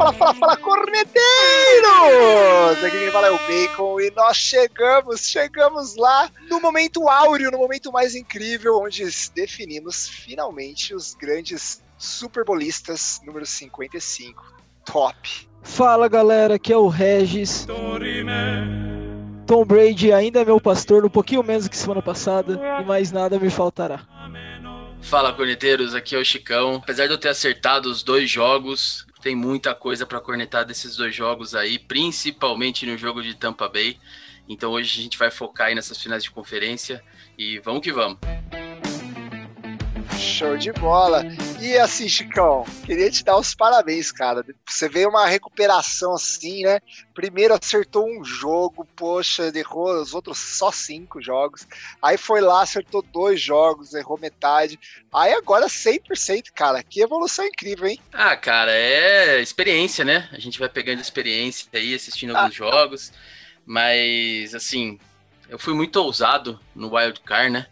[0.00, 1.18] fala, fala, fala, corneteiros!
[2.84, 7.58] Aqui quem fala é o Bacon e nós chegamos, chegamos lá no momento áureo, no
[7.58, 14.42] momento mais incrível, onde definimos finalmente os grandes superbolistas número 55.
[14.86, 15.48] Top!
[15.62, 17.66] Fala galera, aqui é o Regis.
[19.46, 23.38] Tom Brady ainda é meu pastor, um pouquinho menos que semana passada, e mais nada
[23.38, 24.00] me faltará.
[25.02, 26.76] Fala, corneteiros, aqui é o Chicão.
[26.76, 31.14] Apesar de eu ter acertado os dois jogos, tem muita coisa para cornetar desses dois
[31.14, 33.98] jogos aí, principalmente no jogo de Tampa Bay.
[34.48, 37.02] Então hoje a gente vai focar aí nessas finais de conferência
[37.38, 38.18] e vamos que vamos.
[40.20, 41.24] Show de bola.
[41.58, 44.44] E assim, Chicão, queria te dar os parabéns, cara.
[44.68, 46.78] Você veio uma recuperação assim, né?
[47.14, 51.66] Primeiro acertou um jogo, poxa, errou os outros só cinco jogos.
[52.02, 54.78] Aí foi lá, acertou dois jogos, errou metade.
[55.10, 56.82] Aí agora 100%, cara.
[56.82, 57.98] Que evolução incrível, hein?
[58.12, 60.28] Ah, cara, é experiência, né?
[60.32, 62.56] A gente vai pegando experiência aí, assistindo alguns ah.
[62.56, 63.12] jogos.
[63.64, 64.98] Mas, assim,
[65.48, 67.66] eu fui muito ousado no Wild Card, né?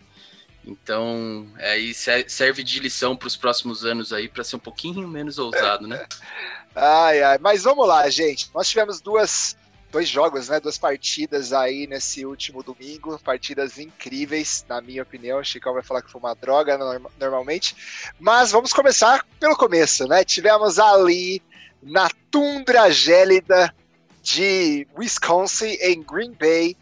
[0.68, 5.38] Então, aí serve de lição para os próximos anos aí, para ser um pouquinho menos
[5.38, 6.04] ousado, né?
[6.76, 8.50] ai, ai, mas vamos lá, gente.
[8.54, 9.56] Nós tivemos duas,
[9.90, 10.60] dois jogos, né?
[10.60, 15.38] Duas partidas aí nesse último domingo, partidas incríveis, na minha opinião.
[15.40, 16.76] O Chicão vai falar que foi uma droga
[17.18, 17.74] normalmente,
[18.20, 20.22] mas vamos começar pelo começo, né?
[20.22, 21.42] Tivemos ali
[21.82, 23.74] na tundra gélida
[24.22, 26.76] de Wisconsin em Green Bay,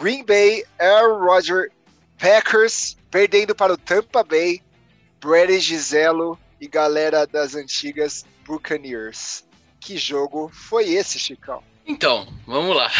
[0.00, 1.72] Green Bay Air Roger
[2.16, 4.60] Packers perdendo para o Tampa Bay,
[5.20, 9.46] Brady Giselo e galera das antigas Buccaneers.
[9.78, 11.62] Que jogo foi esse, Chicão?
[11.86, 12.90] Então, vamos lá.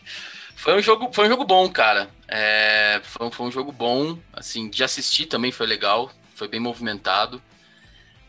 [0.54, 2.10] foi um jogo, foi um jogo bom, cara.
[2.28, 7.42] É, foi, foi um jogo bom, assim, de assistir também foi legal, foi bem movimentado.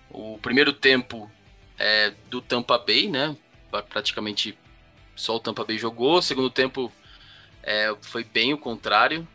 [0.09, 1.29] O primeiro tempo
[1.77, 3.35] é, do Tampa Bay, né?
[3.89, 4.57] Praticamente
[5.17, 6.19] só o Tampa Bay jogou.
[6.19, 6.89] O segundo tempo
[7.61, 9.27] é, foi bem o contrário.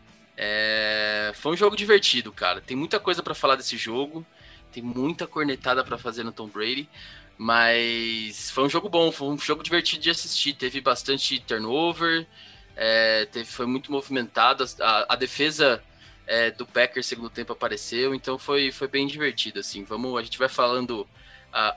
[0.43, 1.33] É...
[1.35, 2.63] Foi um jogo divertido, cara.
[2.63, 4.25] Tem muita coisa para falar desse jogo.
[4.73, 6.89] Tem muita cornetada para fazer no Tom Brady.
[7.37, 10.55] Mas foi um jogo bom, foi um jogo divertido de assistir.
[10.55, 12.27] Teve bastante turnover,
[12.77, 14.65] é, teve, foi muito movimentado.
[14.81, 15.83] A, a defesa
[16.27, 19.61] é, do Packers segundo tempo apareceu, então foi, foi bem divertido.
[19.61, 21.07] Assim, vamos, a gente vai falando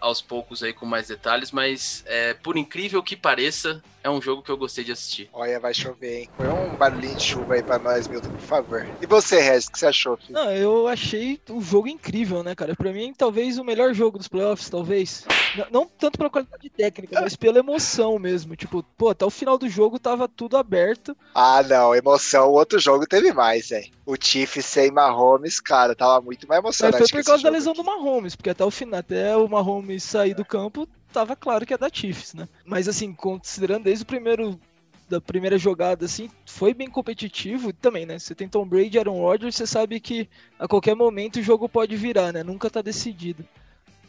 [0.01, 4.41] aos poucos aí com mais detalhes, mas é, por incrível que pareça, é um jogo
[4.41, 5.29] que eu gostei de assistir.
[5.31, 6.29] Olha, vai chover, hein?
[6.35, 8.85] Foi um barulhinho de chuva aí pra nós, Milton, por favor.
[9.01, 10.17] E você, Regis, o que você achou?
[10.17, 10.33] Filho?
[10.33, 12.75] Não, eu achei o jogo incrível, né, cara?
[12.75, 15.25] Pra mim, talvez o melhor jogo dos playoffs, talvez.
[15.55, 18.55] Não, não tanto pela qualidade técnica, mas pela emoção mesmo.
[18.55, 21.15] Tipo, pô, até o final do jogo tava tudo aberto.
[21.33, 23.91] Ah, não, emoção, o outro jogo teve mais, hein?
[24.05, 26.99] O Chiefs sem Mahomes, cara, tava muito mais emocionante.
[26.99, 27.81] Mas foi por causa da lesão aqui.
[27.81, 29.62] do Mahomes, porque até o final, até o Mahomes
[29.99, 32.47] sair do campo, tava claro que é da Chiefs, né?
[32.65, 34.59] Mas assim, considerando desde o primeiro
[35.09, 38.17] da primeira jogada, assim, foi bem competitivo também, né?
[38.17, 41.95] Você tem Tom Brady, Aaron Rodgers, você sabe que a qualquer momento o jogo pode
[41.95, 42.41] virar, né?
[42.43, 43.45] Nunca tá decidido.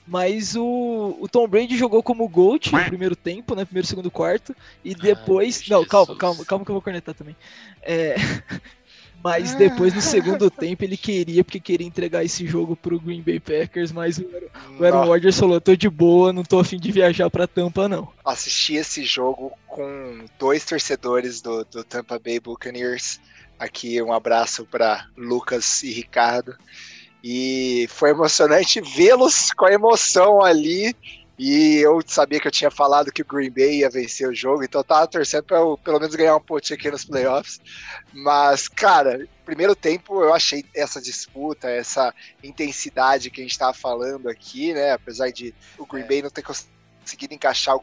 [0.07, 3.65] Mas o, o Tom Brady jogou como GOAT no primeiro tempo, né?
[3.65, 4.55] Primeiro, segundo, quarto.
[4.85, 5.63] E depois.
[5.63, 7.35] Ai, não, calma, calma, calma que eu vou cornetar também.
[7.83, 8.15] É,
[9.25, 13.41] Mas depois, no segundo tempo, ele queria, porque queria entregar esse jogo pro Green Bay
[13.41, 14.27] Packers, mas o,
[14.79, 18.07] o Aaron Rodgers falou, tô de boa, não tô afim de viajar pra Tampa, não.
[18.23, 23.19] Assisti esse jogo com dois torcedores do, do Tampa Bay Buccaneers.
[23.59, 26.55] Aqui um abraço para Lucas e Ricardo.
[27.23, 30.95] E foi emocionante vê-los com a emoção ali
[31.39, 34.63] e eu sabia que eu tinha falado que o Green Bay ia vencer o jogo,
[34.63, 37.61] então eu tava torcendo pra eu, pelo menos ganhar um pontinho aqui nos playoffs.
[38.13, 44.29] Mas, cara, primeiro tempo eu achei essa disputa, essa intensidade que a gente tava falando
[44.29, 44.93] aqui, né?
[44.93, 46.07] Apesar de o Green é.
[46.07, 47.75] Bay não ter conseguido encaixar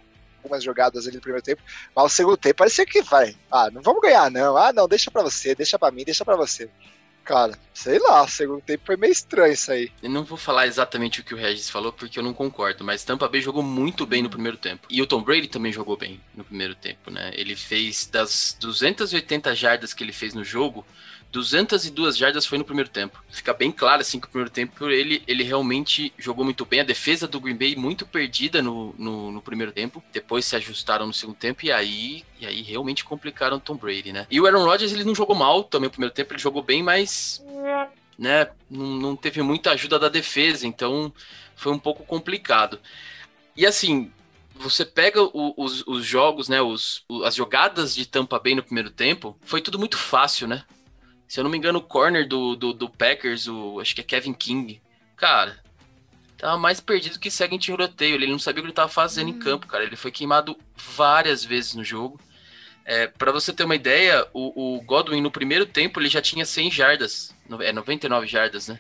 [0.41, 1.61] algumas jogadas ali no primeiro tempo,
[1.93, 3.35] mas o segundo tempo parecia que vai.
[3.51, 4.55] Ah, não vamos ganhar, não.
[4.55, 6.69] Ah, não, deixa pra você, deixa pra mim, deixa pra você.
[7.23, 9.91] Cara, sei lá, segundo tempo foi meio estranho isso aí.
[10.01, 13.03] Eu não vou falar exatamente o que o Regis falou, porque eu não concordo, mas
[13.03, 14.87] Tampa Bay jogou muito bem no primeiro tempo.
[14.89, 17.31] E o Tom Brady também jogou bem no primeiro tempo, né?
[17.33, 20.85] Ele fez das 280 jardas que ele fez no jogo,
[21.31, 23.23] 202 jardas foi no primeiro tempo.
[23.29, 26.81] Fica bem claro assim que o primeiro tempo ele, ele realmente jogou muito bem.
[26.81, 30.03] A defesa do Green Bay muito perdida no, no, no, primeiro tempo.
[30.11, 34.11] Depois se ajustaram no segundo tempo e aí, e aí realmente complicaram o Tom Brady,
[34.11, 34.27] né?
[34.29, 36.83] E o Aaron Rodgers ele não jogou mal também no primeiro tempo, ele jogou bem,
[36.83, 37.41] mas
[38.19, 41.13] né, não, não teve muita ajuda da defesa, então
[41.55, 42.79] foi um pouco complicado.
[43.55, 44.11] E assim,
[44.55, 48.89] você pega o, os, os, jogos, né, os, as jogadas de Tampa Bay no primeiro
[48.89, 50.63] tempo, foi tudo muito fácil, né?
[51.31, 54.03] Se eu não me engano, o corner do, do, do Packers, o, acho que é
[54.03, 54.81] Kevin King.
[55.15, 55.63] Cara,
[56.37, 58.15] tava mais perdido que segue em tiroteio.
[58.15, 59.35] Ele não sabia o que ele tava fazendo hum.
[59.35, 59.85] em campo, cara.
[59.85, 62.19] Ele foi queimado várias vezes no jogo.
[62.83, 66.45] É, para você ter uma ideia, o, o, Godwin no primeiro tempo ele já tinha
[66.45, 68.77] 100 jardas, é 99 jardas, né?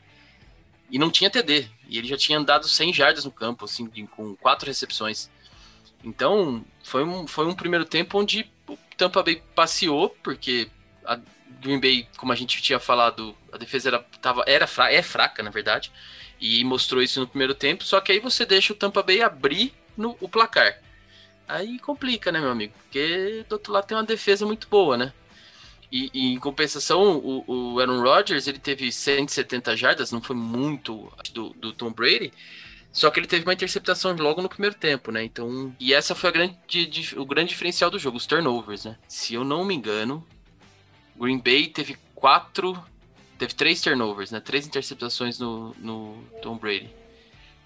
[0.89, 1.69] E não tinha TD.
[1.87, 5.29] E ele já tinha andado 100 jardas no campo, assim, com quatro recepções.
[6.03, 10.69] Então, foi um, foi um primeiro tempo onde o Tampa Bay passeou, porque
[11.05, 11.17] a
[11.59, 15.43] Green Bay, como a gente tinha falado, a defesa era, tava, era fra é fraca,
[15.43, 15.91] na verdade,
[16.39, 19.73] e mostrou isso no primeiro tempo, só que aí você deixa o Tampa Bay abrir
[19.95, 20.79] no, o placar.
[21.47, 22.73] Aí complica, né, meu amigo?
[22.83, 25.13] Porque do outro lado tem uma defesa muito boa, né?
[25.91, 31.11] E, e, em compensação, o, o, Aaron Rodgers ele teve 170 jardas, não foi muito
[31.33, 32.31] do, do, Tom Brady,
[32.93, 35.21] só que ele teve uma interceptação logo no primeiro tempo, né?
[35.23, 38.97] Então, e essa foi grande, de, o grande diferencial do jogo, os turnovers, né?
[39.05, 40.25] Se eu não me engano,
[41.17, 42.81] Green Bay teve quatro,
[43.37, 44.39] teve três turnovers, né?
[44.39, 46.89] Três interceptações no, no Tom Brady.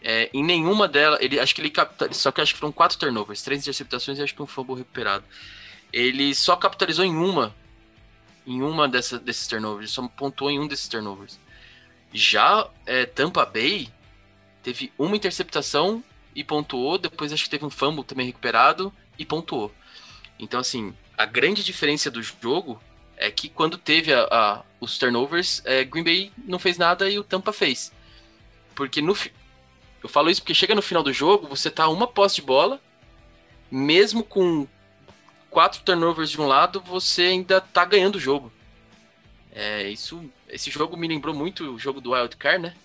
[0.02, 2.98] É, em nenhuma delas, ele acho que ele capitalizou, só que acho que foram quatro
[2.98, 5.26] turnovers, três interceptações e acho que um fumble recuperado.
[5.92, 7.56] Ele só capitalizou em uma
[8.46, 11.40] em uma dessa, desses turnovers, só pontuou em um desses turnovers.
[12.14, 13.90] Já é, Tampa Bay
[14.62, 16.04] teve uma interceptação
[16.36, 19.74] e pontuou, depois acho que teve um fumble também recuperado e pontuou.
[20.38, 22.80] Então, assim, a grande diferença do jogo
[23.18, 27.18] é que quando teve a, a, os turnovers, é, Green Bay não fez nada e
[27.18, 27.92] o Tampa fez.
[28.76, 29.16] Porque no.
[30.04, 32.80] Eu falo isso porque chega no final do jogo, você tá uma posse de bola,
[33.72, 34.68] mesmo com
[35.50, 38.52] quatro turnovers de um lado, você ainda tá ganhando o jogo.
[39.52, 42.76] É, isso, esse jogo me lembrou muito o jogo do Wild Card, né?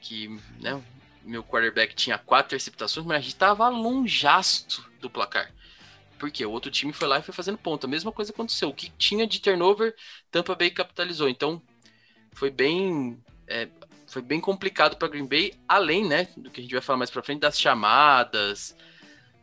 [0.00, 0.28] Que
[0.60, 0.80] né,
[1.24, 5.52] meu quarterback tinha quatro interceptações, mas a gente tava longaço do placar.
[6.22, 7.84] Porque o outro time foi lá e foi fazendo ponto.
[7.84, 8.68] A mesma coisa aconteceu.
[8.68, 9.92] O que tinha de turnover,
[10.30, 11.28] Tampa Bay capitalizou.
[11.28, 11.60] Então,
[12.32, 13.68] foi bem é,
[14.06, 17.10] foi bem complicado para Green Bay, além, né, do que a gente vai falar mais
[17.10, 18.76] para frente das chamadas,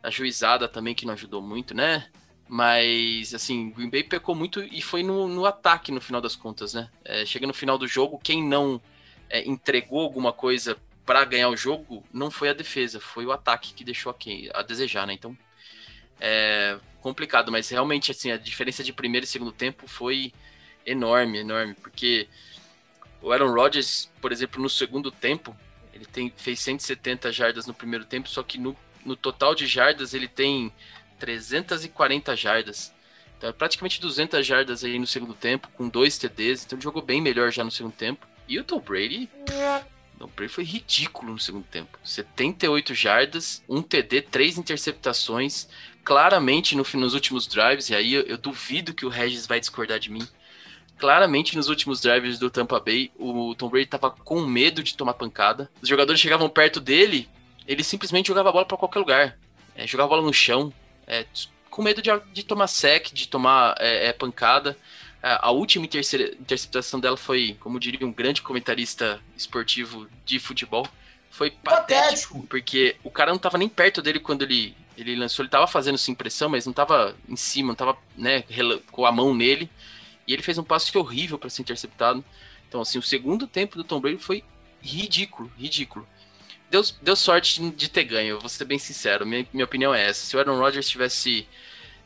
[0.02, 2.08] a juizada também que não ajudou muito, né?
[2.48, 6.74] Mas, assim, Green Bay pecou muito e foi no, no ataque no final das contas,
[6.74, 6.90] né?
[7.04, 8.82] É, chega no final do jogo, quem não
[9.30, 13.74] é, entregou alguma coisa para ganhar o jogo não foi a defesa, foi o ataque
[13.74, 15.12] que deixou a, quem, a desejar, né?
[15.12, 15.38] Então,
[16.20, 20.34] é complicado, mas realmente, assim, a diferença de primeiro e segundo tempo foi
[20.86, 22.28] enorme, enorme, porque
[23.22, 25.56] o Aaron Rodgers, por exemplo, no segundo tempo,
[25.94, 28.76] ele tem, fez 170 jardas no primeiro tempo, só que no,
[29.06, 30.72] no total de jardas ele tem
[31.20, 32.94] 340 jardas.
[33.38, 36.66] Então é praticamente 200 jardas aí no segundo tempo, com dois TDs.
[36.66, 38.28] Então ele jogou bem melhor já no segundo tempo.
[38.48, 39.30] E o Tom Brady.
[40.16, 41.98] O Tom Brady foi ridículo no segundo tempo.
[42.04, 45.70] 78 jardas, um TD, três interceptações.
[46.04, 50.00] Claramente no, nos últimos drives, e aí eu, eu duvido que o Regis vai discordar
[50.00, 50.28] de mim.
[50.98, 55.14] Claramente nos últimos drives do Tampa Bay, o Tom Brady tava com medo de tomar
[55.14, 55.70] pancada.
[55.82, 57.30] Os jogadores chegavam perto dele,
[57.66, 59.38] ele simplesmente jogava a bola para qualquer lugar.
[59.76, 60.74] É, jogava a bola no chão,
[61.08, 61.26] é,
[61.70, 64.78] com medo de, de, tomar sec, de tomar é, é pancada.
[65.24, 70.86] É, a última interceptação dela foi, como diria um grande comentarista esportivo de futebol,
[71.30, 75.44] foi patético, patético, porque o cara não tava nem perto dele quando ele, ele lançou,
[75.44, 78.44] ele tava fazendo sua impressão, mas não tava em cima, não tava né,
[78.92, 79.70] com a mão nele,
[80.28, 82.24] e ele fez um passe horrível para ser interceptado.
[82.68, 84.44] Então, assim, o segundo tempo do Tom Brady foi
[84.82, 86.08] ridículo, ridículo
[86.70, 89.26] deu, deu sorte de ter ganho, vou ser bem sincero.
[89.26, 90.26] Minha, minha opinião é essa.
[90.26, 91.48] Se o Aaron Rodgers tivesse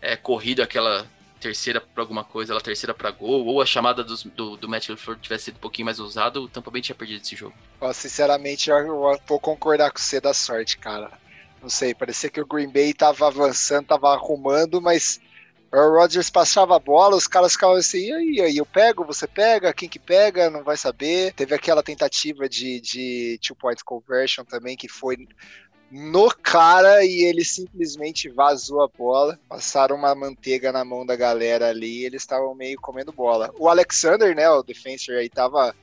[0.01, 1.05] é, corrido aquela
[1.39, 5.19] terceira para alguma coisa, ela terceira para gol, ou a chamada do, do Matt LaFleur
[5.19, 7.53] tivesse sido um pouquinho mais ousado, o Tampa Bay tinha perdido esse jogo.
[7.93, 11.11] sinceramente, eu vou concordar com você da sorte, cara.
[11.63, 15.21] Não sei, parecia que o Green Bay tava avançando, tava arrumando, mas
[15.71, 19.25] o Rodgers passava a bola, os caras ficavam assim, e aí, aí, eu pego, você
[19.25, 21.33] pega, quem que pega, não vai saber.
[21.33, 25.15] Teve aquela tentativa de, de two point conversion também, que foi
[25.89, 29.39] no cara e ele simplesmente vazou a bola.
[29.47, 33.53] Passaram uma manteiga na mão da galera ali e eles estavam meio comendo bola.
[33.57, 35.73] O Alexander, né, o defensor aí, tava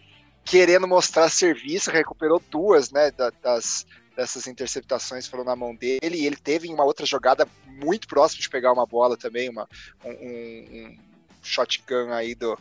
[0.45, 3.11] querendo mostrar serviço, recuperou duas, né,
[3.43, 3.87] das
[4.21, 8.51] dessas interceptações foram na mão dele, e ele teve uma outra jogada muito próxima de
[8.51, 9.67] pegar uma bola também, uma,
[10.05, 10.99] um, um
[11.43, 12.59] shotgun aí do,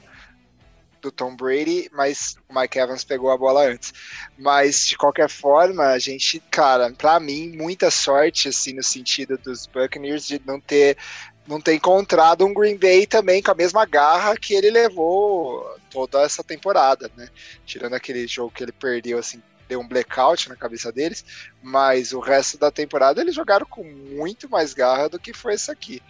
[1.02, 3.94] do Tom Brady, mas o Mike Evans pegou a bola antes.
[4.38, 9.68] Mas de qualquer forma, a gente, cara, para mim, muita sorte assim no sentido dos
[9.68, 10.98] Buccaneers de não ter
[11.46, 16.22] não ter encontrado um Green Bay também com a mesma garra que ele levou toda
[16.22, 17.28] essa temporada, né?
[17.66, 21.24] Tirando aquele jogo que ele perdeu assim deu um blackout na cabeça deles,
[21.62, 25.72] mas o resto da temporada eles jogaram com muito mais garra do que foi essa
[25.72, 26.02] aqui.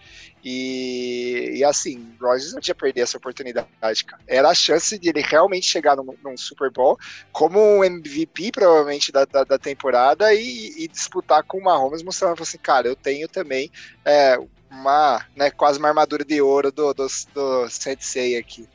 [0.42, 4.22] E, e assim, Rodgers não tinha perder essa oportunidade, cara.
[4.26, 6.98] Era a chance de ele realmente chegar num, num Super Bowl
[7.30, 12.42] como um MVP, provavelmente, da, da, da temporada e, e, disputar com o Mahomes, mostrando
[12.42, 13.70] assim, cara, eu tenho também
[14.02, 14.38] é,
[14.70, 18.66] uma, né, quase uma armadura de ouro do, do, do Sensei aqui.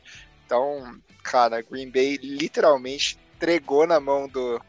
[0.44, 4.60] Então, cara, Green Bay literalmente entregou na mão do,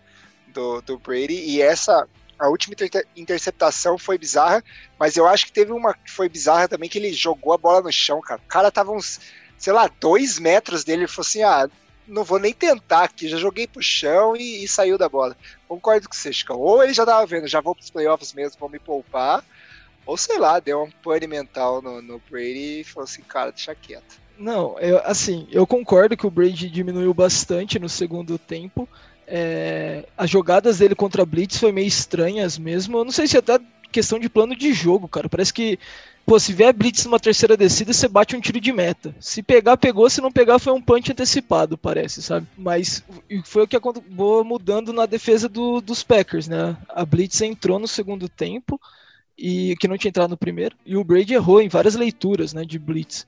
[0.58, 2.08] do, do Brady e essa
[2.40, 4.64] a última inter interceptação foi bizarra,
[5.00, 7.82] mas eu acho que teve uma que foi bizarra também, que ele jogou a bola
[7.82, 8.42] no chão, cara.
[8.44, 9.20] O cara tava uns,
[9.58, 11.68] sei lá, dois metros dele, ele falou assim, ah,
[12.08, 15.36] não vou nem tentar aqui, já joguei pro chão e, e saiu da bola.
[15.68, 16.54] Concordo com você, Chico.
[16.54, 19.44] Ou ele já tava vendo, já vou pros playoffs mesmo, vou me poupar,
[20.06, 23.74] ou sei lá, deu um pane mental no, no Brady e falou assim, cara, deixa
[23.74, 24.20] quieto.
[24.38, 28.88] Não, eu, assim, eu concordo que o Brady diminuiu bastante no segundo tempo,
[29.28, 32.98] é, as jogadas dele contra Blitz foi meio estranhas mesmo.
[32.98, 33.60] Eu não sei se é até
[33.92, 35.28] questão de plano de jogo, cara.
[35.28, 35.78] Parece que,
[36.26, 39.14] pô, se vier Blitz numa terceira descida, você bate um tiro de meta.
[39.20, 40.10] Se pegar, pegou.
[40.10, 42.48] Se não pegar, foi um punch antecipado, parece, sabe?
[42.58, 43.04] Mas
[43.44, 46.78] foi o que acabou mudando na defesa do, dos Packers, né?
[46.88, 48.80] A Blitz entrou no segundo tempo
[49.38, 50.76] e que não tinha entrado no primeiro.
[50.86, 53.28] E o Brady errou em várias leituras, né, de Blitz.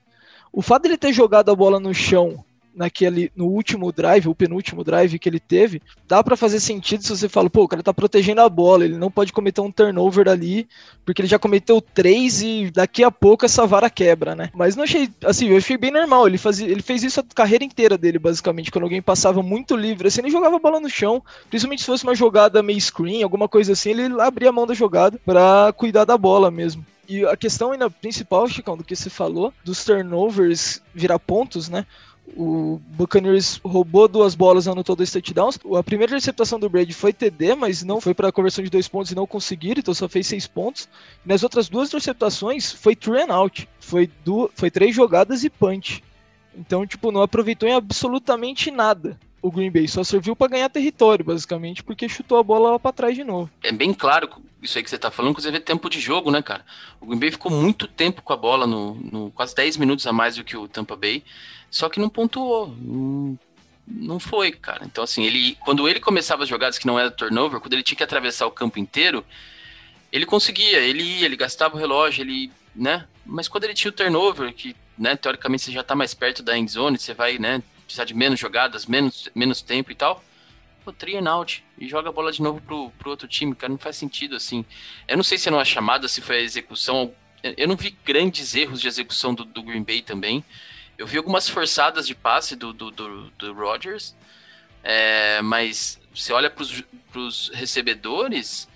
[0.52, 2.44] O fato dele ter jogado a bola no chão
[2.76, 7.10] naquele no último drive, o penúltimo drive que ele teve, dá para fazer sentido se
[7.10, 10.28] você fala, pô, o cara tá protegendo a bola, ele não pode cometer um turnover
[10.28, 10.68] ali,
[11.06, 14.50] porque ele já cometeu três e daqui a pouco essa vara quebra, né?
[14.54, 17.64] Mas não achei, assim, eu achei bem normal, ele fazia, ele fez isso a carreira
[17.64, 21.24] inteira dele, basicamente, quando alguém passava muito livre, assim, ele jogava a bola no chão,
[21.50, 24.74] principalmente se fosse uma jogada meio screen, alguma coisa assim, ele abria a mão da
[24.74, 26.86] jogada para cuidar da bola mesmo.
[27.10, 31.84] E a questão ainda principal, Chicão, do que você falou, dos turnovers virar pontos, né?
[32.36, 35.60] O Buccaneers roubou duas bolas, anotou dois touchdowns.
[35.78, 38.88] A primeira interceptação do Brady foi TD, mas não foi para a conversão de dois
[38.88, 40.88] pontos e não conseguiram, então só fez seis pontos.
[41.26, 43.68] Nas outras duas interceptações foi three and out.
[43.80, 46.04] Foi, du foi três jogadas e punch.
[46.56, 49.88] Então, tipo, não aproveitou em absolutamente nada o Green Bay.
[49.88, 53.50] Só serviu para ganhar território, basicamente, porque chutou a bola lá para trás de novo.
[53.64, 54.30] É bem claro
[54.62, 56.66] isso aí que você tá falando, inclusive é tempo de jogo, né, cara?
[57.00, 60.12] O Green Bay ficou muito tempo com a bola, no, no quase 10 minutos a
[60.12, 61.24] mais do que o Tampa Bay.
[61.70, 62.68] Só que não pontuou.
[62.78, 63.40] Não,
[63.88, 64.86] não foi, cara.
[64.86, 67.98] Então, assim, ele quando ele começava as jogadas que não era turnover, quando ele tinha
[67.98, 69.26] que atravessar o campo inteiro,
[70.12, 73.08] ele conseguia, ele ia, ele gastava o relógio, ele, né?
[73.26, 76.58] Mas quando ele tinha o turnover, que, né, teoricamente você já tá mais perto da
[76.58, 80.24] end zone, você vai, né, precisar de menos jogadas, menos, menos tempo e tal.
[80.84, 83.78] Pô, three out e joga a bola de novo pro, pro outro time, cara, não
[83.78, 84.66] faz sentido assim.
[85.08, 87.14] Eu não sei se não é chamada, se foi a execução.
[87.44, 90.44] Eu não vi grandes erros de execução do, do Green Bay também.
[91.00, 94.14] Eu vi algumas forçadas de passe do, do, do, do Rodgers,
[94.84, 96.62] é, mas você olha para
[97.22, 98.68] os recebedores,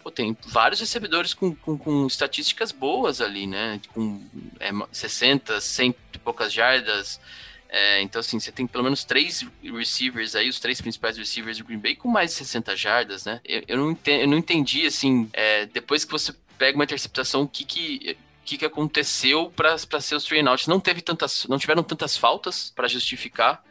[0.00, 3.80] pô, tem vários recebedores com, com, com, estatísticas boas ali, né?
[3.92, 4.24] Com
[4.60, 7.20] é, 60, 100 e poucas jardas.
[7.68, 11.64] É, então, assim, você tem pelo menos três receivers aí, os três principais receivers do
[11.64, 13.40] Green Bay, com mais de 60 jardas, né?
[13.44, 17.42] Eu, eu, não, entendi, eu não entendi, assim, é, depois que você pega uma interceptação,
[17.42, 18.16] o que que
[18.48, 20.68] que, que aconteceu para ser os three out.
[20.68, 23.62] Não teve tantas, não tiveram tantas faltas para justificar,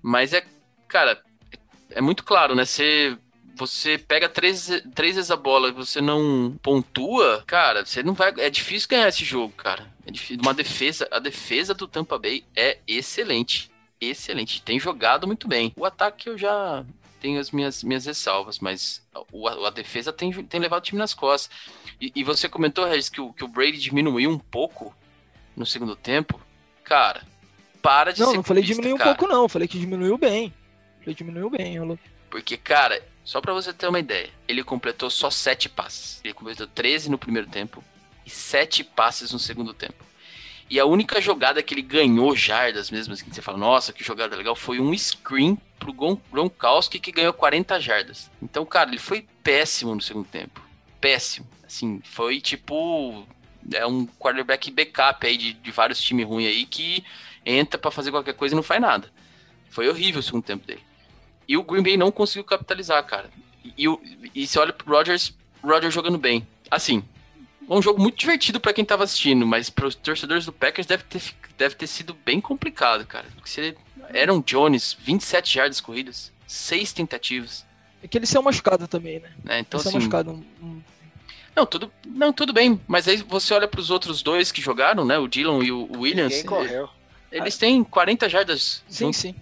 [0.00, 0.44] mas é,
[0.88, 1.22] cara,
[1.52, 2.64] é, é muito claro, né?
[2.64, 3.18] Você
[3.54, 8.32] você pega três, três vezes a bola e você não pontua, cara, você não vai.
[8.38, 9.92] É difícil ganhar esse jogo, cara.
[10.06, 10.42] É difícil.
[10.42, 13.70] Uma defesa, a defesa do Tampa Bay é excelente.
[14.00, 14.62] Excelente.
[14.62, 15.70] Tem jogado muito bem.
[15.76, 16.82] O ataque eu já
[17.22, 21.14] tenho as minhas, minhas ressalvas, mas a, a defesa tem, tem levado o time nas
[21.14, 21.56] costas.
[22.00, 24.92] E, e você comentou, Regis, que o, que o Brady diminuiu um pouco
[25.56, 26.40] no segundo tempo.
[26.82, 27.22] Cara,
[27.80, 28.32] para de não, ser.
[28.32, 29.48] Não, não falei diminuir um pouco, não.
[29.48, 30.52] Falei que diminuiu bem.
[30.98, 31.98] Falei diminuiu bem, Rolou.
[32.28, 36.20] Porque, cara, só para você ter uma ideia, ele completou só sete passes.
[36.24, 37.84] Ele completou 13 no primeiro tempo
[38.26, 40.04] e sete passes no segundo tempo.
[40.70, 44.02] E a única jogada que ele ganhou jardas mesmo, assim, que você fala, nossa, que
[44.02, 45.92] jogada legal, foi um screen pro
[46.30, 48.30] Gronkowski que ganhou 40 jardas.
[48.40, 50.62] Então, cara, ele foi péssimo no segundo tempo.
[51.00, 51.46] Péssimo.
[51.66, 53.26] Assim, foi tipo.
[53.72, 57.04] É um quarterback backup aí de, de vários times ruins aí que
[57.46, 59.10] entra para fazer qualquer coisa e não faz nada.
[59.70, 60.82] Foi horrível o segundo tempo dele.
[61.46, 63.30] E o Green Bay não conseguiu capitalizar, cara.
[63.64, 66.46] E, e, e você olha pro Rodgers, Rodgers jogando bem.
[66.70, 67.04] Assim,
[67.78, 71.04] um jogo muito divertido para quem tava assistindo, mas para os torcedores do Packers deve
[71.04, 71.22] ter,
[71.56, 73.26] deve ter sido bem complicado, cara.
[73.34, 73.76] Porque você,
[74.14, 77.64] Aaron Jones, 27 jardas corridas, 6 tentativas.
[78.02, 79.30] É que ele saiu machucado também, né?
[79.48, 80.82] É, então, ele assim, machucado um,
[81.54, 85.04] Não, tudo, não, tudo bem, mas aí você olha para os outros dois que jogaram,
[85.04, 85.18] né?
[85.18, 86.32] O Dylan e o Williams.
[86.32, 86.88] Ninguém correu.
[87.30, 88.82] Eles têm 40 jardas.
[88.88, 89.34] Sim, sim.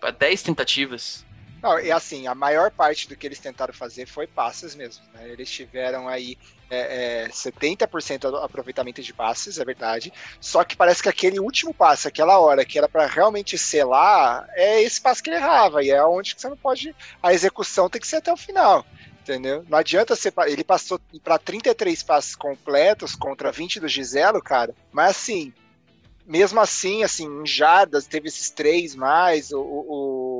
[0.00, 1.25] Para 10 tentativas.
[1.66, 5.04] Não, e assim, a maior parte do que eles tentaram fazer foi passes mesmo.
[5.12, 5.28] Né?
[5.28, 6.38] Eles tiveram aí
[6.70, 10.12] é, é, 70% aproveitamento de passes, é verdade.
[10.40, 14.80] Só que parece que aquele último passe, aquela hora que era para realmente selar, é
[14.80, 15.82] esse passe que ele errava.
[15.82, 16.94] E é onde que você não pode.
[17.20, 18.86] A execução tem que ser até o final.
[19.22, 19.64] Entendeu?
[19.68, 20.32] Não adianta ser.
[20.46, 24.72] Ele passou para 33 passes completos contra 20 do Giselo, cara.
[24.92, 25.52] Mas assim,
[26.26, 29.52] mesmo assim, assim, em jardas, teve esses três mais.
[29.52, 30.35] O, o,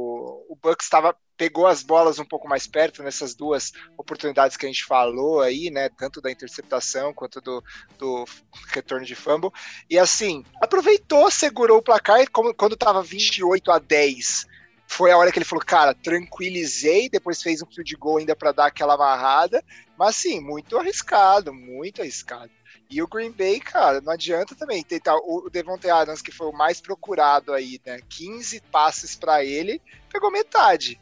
[0.48, 4.68] o Bucks estava pegou as bolas um pouco mais perto nessas duas oportunidades que a
[4.68, 5.88] gente falou aí, né?
[5.90, 7.62] Tanto da interceptação quanto do,
[7.98, 8.24] do
[8.68, 9.50] retorno de fumble.
[9.88, 14.46] E assim, aproveitou, segurou o placar e como, quando estava 28 a 10
[14.88, 18.52] foi a hora que ele falou, cara, tranquilizei, depois fez um field goal ainda para
[18.52, 19.62] dar aquela amarrada,
[19.98, 22.50] mas assim, muito arriscado, muito arriscado.
[22.88, 26.52] E o Green Bay, cara, não adianta também tentar o Devontae Adams, que foi o
[26.52, 28.00] mais procurado aí, né?
[28.08, 29.80] 15 passes para ele,
[30.10, 31.00] pegou metade.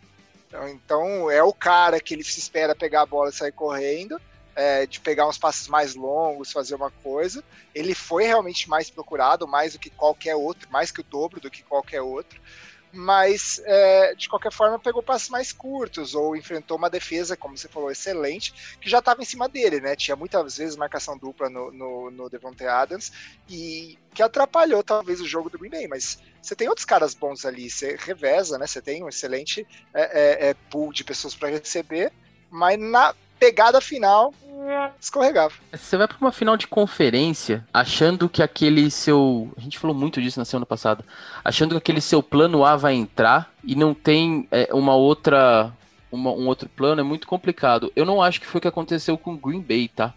[0.48, 4.20] Então, então, é o cara que ele se espera pegar a bola e sair correndo,
[4.56, 7.42] é, de pegar uns passes mais longos, fazer uma coisa.
[7.74, 11.50] Ele foi realmente mais procurado, mais do que qualquer outro, mais que o dobro do
[11.50, 12.40] que qualquer outro
[12.94, 17.68] mas é, de qualquer forma pegou passes mais curtos ou enfrentou uma defesa, como você
[17.68, 19.96] falou, excelente, que já estava em cima dele, né?
[19.96, 23.12] Tinha muitas vezes marcação dupla no, no, no Devontae Adams
[23.48, 27.44] e que atrapalhou talvez o jogo do Green Bay, mas você tem outros caras bons
[27.44, 28.66] ali, você reveza, né?
[28.66, 32.12] Você tem um excelente é, é, é pool de pessoas para receber,
[32.50, 34.32] mas na pegada final
[35.00, 35.54] escorregava.
[35.72, 39.52] Você vai para uma final de conferência achando que aquele seu.
[39.56, 41.04] A gente falou muito disso na semana passada.
[41.44, 45.72] Achando que aquele seu plano A vai entrar e não tem é, uma outra.
[46.10, 47.92] Uma, um outro plano é muito complicado.
[47.96, 50.14] Eu não acho que foi o que aconteceu com o Green Bay, tá?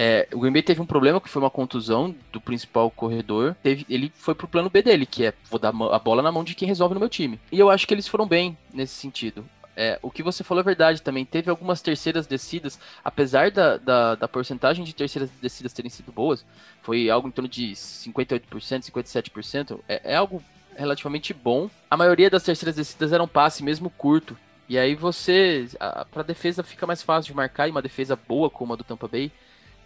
[0.00, 3.56] É, o Green Bay teve um problema que foi uma contusão do principal corredor.
[3.60, 6.44] Teve, ele foi pro plano B dele, que é vou dar a bola na mão
[6.44, 7.40] de quem resolve no meu time.
[7.50, 9.44] E eu acho que eles foram bem nesse sentido.
[9.80, 11.24] É, o que você falou é verdade também.
[11.24, 16.44] Teve algumas terceiras descidas, apesar da, da, da, porcentagem de terceiras descidas terem sido boas,
[16.82, 18.42] foi algo em torno de 58%,
[18.90, 19.78] 57%.
[19.88, 20.42] É, é algo
[20.76, 21.70] relativamente bom.
[21.88, 24.36] A maioria das terceiras descidas eram passe, mesmo curto.
[24.68, 25.68] E aí você,
[26.10, 29.06] para defesa fica mais fácil de marcar e uma defesa boa como a do Tampa
[29.06, 29.30] Bay,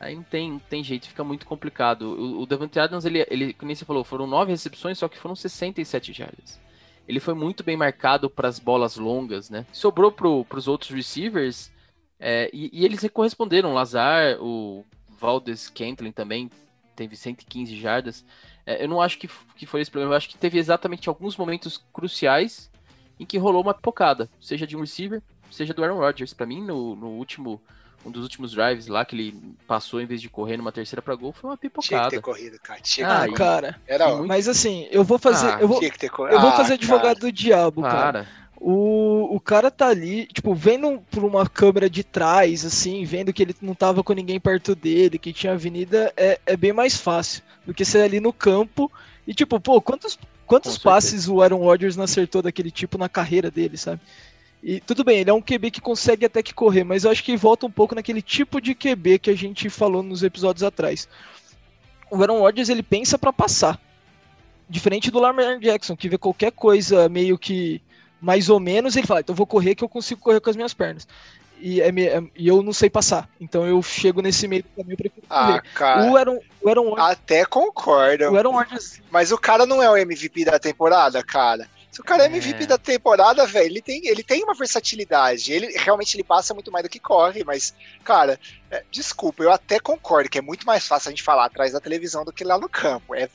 [0.00, 2.18] aí não tem, não tem jeito, fica muito complicado.
[2.18, 5.37] O, o Devante Adams, ele, ele, como você falou, foram nove recepções, só que foram
[5.37, 6.59] 67 jardas
[7.06, 9.66] ele foi muito bem marcado para as bolas longas, né?
[9.72, 11.72] Sobrou para os outros receivers
[12.18, 13.74] é, e, e, eles corresponderam.
[13.74, 14.84] Lazar, o
[15.18, 16.50] Valdes Kentlin também
[16.94, 18.24] teve 115 jardas.
[18.64, 21.36] É, eu não acho que, que foi esse problema, eu acho que teve exatamente alguns
[21.36, 22.70] momentos cruciais
[23.18, 26.32] em que rolou uma pocada, seja de um receiver, seja do Aaron Rodgers.
[26.32, 27.60] Para mim, no, no último
[28.04, 31.14] um dos últimos drives lá que ele passou em vez de correr numa terceira para
[31.14, 31.88] gol foi uma pipocada.
[31.88, 32.80] Tinha que ter corrido, cara.
[32.80, 33.80] Tinha ah, que cara.
[33.86, 34.26] Era muito...
[34.26, 37.82] Mas assim, eu vou fazer, ah, eu vou, eu vou fazer ah, advogado do diabo,
[37.82, 37.94] cara.
[37.94, 38.28] cara.
[38.64, 43.42] O, o cara tá ali, tipo, vendo por uma câmera de trás, assim, vendo que
[43.42, 47.42] ele não tava com ninguém perto dele, que tinha avenida, é, é bem mais fácil
[47.66, 48.90] do que ser ali no campo.
[49.26, 53.50] E tipo, pô, quantos, quantos passes o Aaron Rodgers não acertou daquele tipo na carreira
[53.50, 54.00] dele, sabe?
[54.62, 57.25] E tudo bem, ele é um QB que consegue até que correr, mas eu acho
[57.25, 61.09] que volta um pouco naquele tipo de QB que a gente falou nos episódios atrás.
[62.09, 63.81] O Aaron Rodgers ele pensa para passar.
[64.68, 67.83] Diferente do Lamar Jackson, que vê qualquer coisa meio que
[68.20, 70.72] mais ou menos, ele fala, então vou correr que eu consigo correr com as minhas
[70.72, 71.09] pernas.
[71.59, 73.29] E, é, é, e eu não sei passar.
[73.40, 75.62] Então eu chego nesse meio caminho pra ah, correr.
[75.75, 78.31] Cara, o Aaron, o Aaron Rodgers, Até concordo.
[78.31, 79.01] O Aaron Rodgers...
[79.11, 81.68] Mas o cara não é o MVP da temporada, cara.
[81.92, 82.66] Se o cara é MVP é.
[82.66, 85.52] da temporada, velho, ele tem, ele tem uma versatilidade.
[85.52, 89.78] Ele realmente ele passa muito mais do que corre, mas, cara, é, desculpa, eu até
[89.78, 92.59] concordo que é muito mais fácil a gente falar atrás da televisão do que lá
[92.59, 93.14] no campo.
[93.14, 93.28] É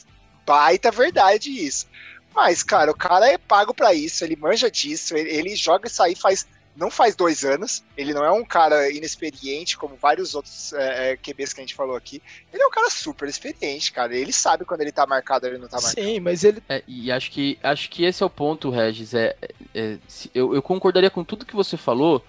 [0.44, 1.86] baita verdade isso.
[2.34, 6.02] Mas, cara, o cara é pago para isso, ele manja disso, ele, ele joga isso
[6.02, 10.72] aí faz não faz dois anos, ele não é um cara inexperiente, como vários outros
[10.74, 12.22] é, é QBs que a gente falou aqui.
[12.54, 14.16] Ele é um cara super experiente, cara.
[14.16, 16.08] Ele sabe quando ele tá marcado ou ele não tá marcado.
[16.08, 16.62] Sim, mas ele.
[16.70, 19.16] É, e acho que, acho que esse é o ponto, Regis.
[19.16, 19.36] É,
[19.74, 22.24] é se, eu, eu concordaria com tudo que você falou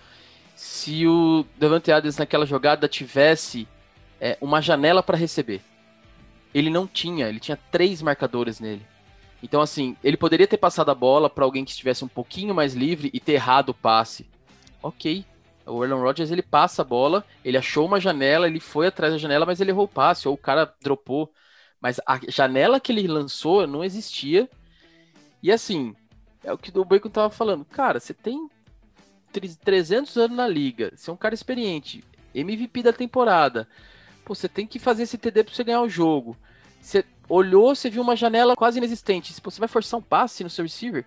[0.57, 3.69] se o Devante Adams naquela jogada tivesse
[4.19, 5.61] é, uma janela para receber.
[6.55, 8.85] Ele não tinha, ele tinha três marcadores nele.
[9.43, 12.73] Então, assim, ele poderia ter passado a bola para alguém que estivesse um pouquinho mais
[12.75, 14.27] livre e ter errado o passe
[14.83, 15.25] ok.
[15.67, 19.19] O Aaron Rodgers ele passa a bola, ele achou uma janela, ele foi atrás da
[19.19, 21.31] janela, mas ele errou o passe, ou o cara dropou.
[21.81, 24.49] Mas a janela que ele lançou não existia.
[25.43, 25.95] E assim,
[26.43, 27.64] é o que o Bacon tava falando.
[27.64, 28.49] Cara, você tem
[29.62, 32.03] 300 anos na liga, você é um cara experiente,
[32.35, 33.69] MVP da temporada.
[34.25, 36.37] Pô, você tem que fazer esse TD pra você ganhar o jogo.
[36.81, 39.33] Você olhou, você viu uma janela quase inexistente.
[39.33, 41.05] Se você vai forçar um passe no seu receiver,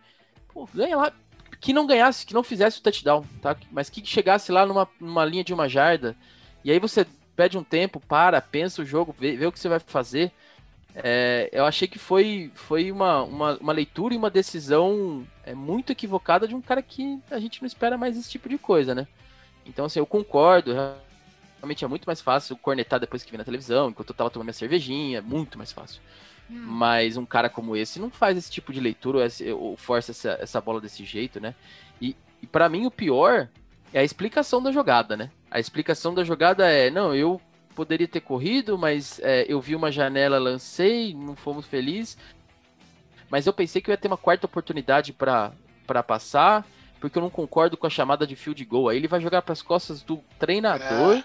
[0.53, 1.13] pô, ganha lá
[1.59, 3.55] que não ganhasse, que não fizesse o touchdown, tá?
[3.71, 6.15] Mas que chegasse lá numa, numa linha de uma jarda,
[6.63, 9.69] e aí você pede um tempo, para, pensa o jogo, vê, vê o que você
[9.69, 10.31] vai fazer.
[10.93, 15.91] É, eu achei que foi, foi uma, uma, uma leitura e uma decisão é, muito
[15.91, 19.07] equivocada de um cara que a gente não espera mais esse tipo de coisa, né?
[19.65, 20.73] Então, assim, eu concordo.
[21.59, 24.47] Realmente é muito mais fácil cornetar depois que vi na televisão, enquanto eu tava tomando
[24.47, 26.01] minha cervejinha, muito mais fácil.
[26.51, 26.65] Hum.
[26.67, 29.25] Mas um cara como esse não faz esse tipo de leitura
[29.57, 31.55] ou força essa, essa bola desse jeito, né?
[32.01, 33.47] E, e para mim o pior
[33.93, 35.31] é a explicação da jogada, né?
[35.49, 37.39] A explicação da jogada é, não, eu
[37.75, 42.17] poderia ter corrido, mas é, eu vi uma janela, lancei, não fomos felizes.
[43.29, 45.53] Mas eu pensei que eu ia ter uma quarta oportunidade para
[46.05, 46.67] passar,
[46.99, 48.89] porque eu não concordo com a chamada de field goal.
[48.89, 51.17] Aí ele vai jogar para as costas do treinador.
[51.17, 51.23] É.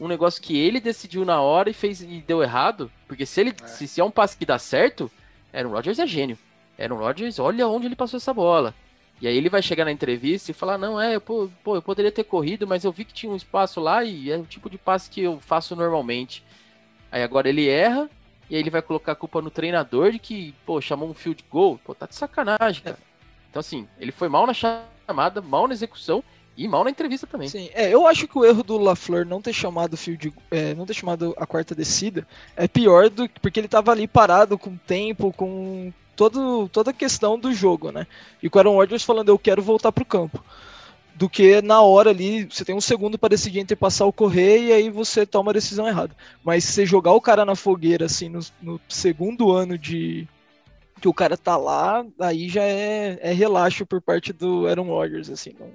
[0.00, 2.90] Um negócio que ele decidiu na hora e fez e deu errado.
[3.06, 3.66] Porque se ele é.
[3.66, 5.10] Se, se é um passe que dá certo,
[5.52, 6.38] Aaron Rodgers é gênio.
[6.78, 8.74] Aaron Rodgers, olha onde ele passou essa bola.
[9.20, 12.12] E aí ele vai chegar na entrevista e falar, não, é, pô, pô, eu poderia
[12.12, 14.78] ter corrido, mas eu vi que tinha um espaço lá e é o tipo de
[14.78, 16.44] passe que eu faço normalmente.
[17.10, 18.08] Aí agora ele erra,
[18.48, 21.44] e aí ele vai colocar a culpa no treinador de que, pô, chamou um field
[21.50, 21.80] goal.
[21.84, 22.98] Pô, tá de sacanagem, cara.
[23.50, 26.22] Então, assim, ele foi mal na chamada, mal na execução
[26.58, 27.48] e mal na entrevista também.
[27.48, 30.84] Sim, é, eu acho que o erro do LaFleur não ter chamado field, é, não
[30.84, 35.32] ter chamado a quarta descida é pior do porque ele tava ali parado com tempo,
[35.32, 38.08] com todo, toda a questão do jogo, né?
[38.42, 40.44] E com o Aaron Rodgers falando, eu quero voltar pro campo.
[41.14, 44.66] Do que na hora ali, você tem um segundo para decidir entre passar ou correr
[44.66, 46.14] e aí você toma a decisão errada.
[46.44, 50.26] Mas se você jogar o cara na fogueira, assim, no, no segundo ano de,
[51.00, 55.30] que o cara tá lá, aí já é, é relaxo por parte do Aaron Rodgers,
[55.30, 55.70] assim, não,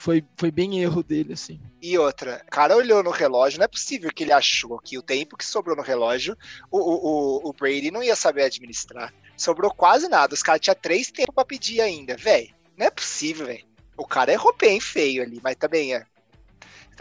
[0.00, 1.60] foi, foi bem erro dele, assim.
[1.80, 5.02] E outra, o cara olhou no relógio, não é possível que ele achou que o
[5.02, 6.34] tempo que sobrou no relógio,
[6.70, 9.12] o, o, o Brady não ia saber administrar.
[9.36, 12.48] Sobrou quase nada, os caras tinham três tempos pra pedir ainda, velho.
[12.78, 13.64] Não é possível, velho.
[13.94, 16.06] O cara errou bem feio ali, mas também é.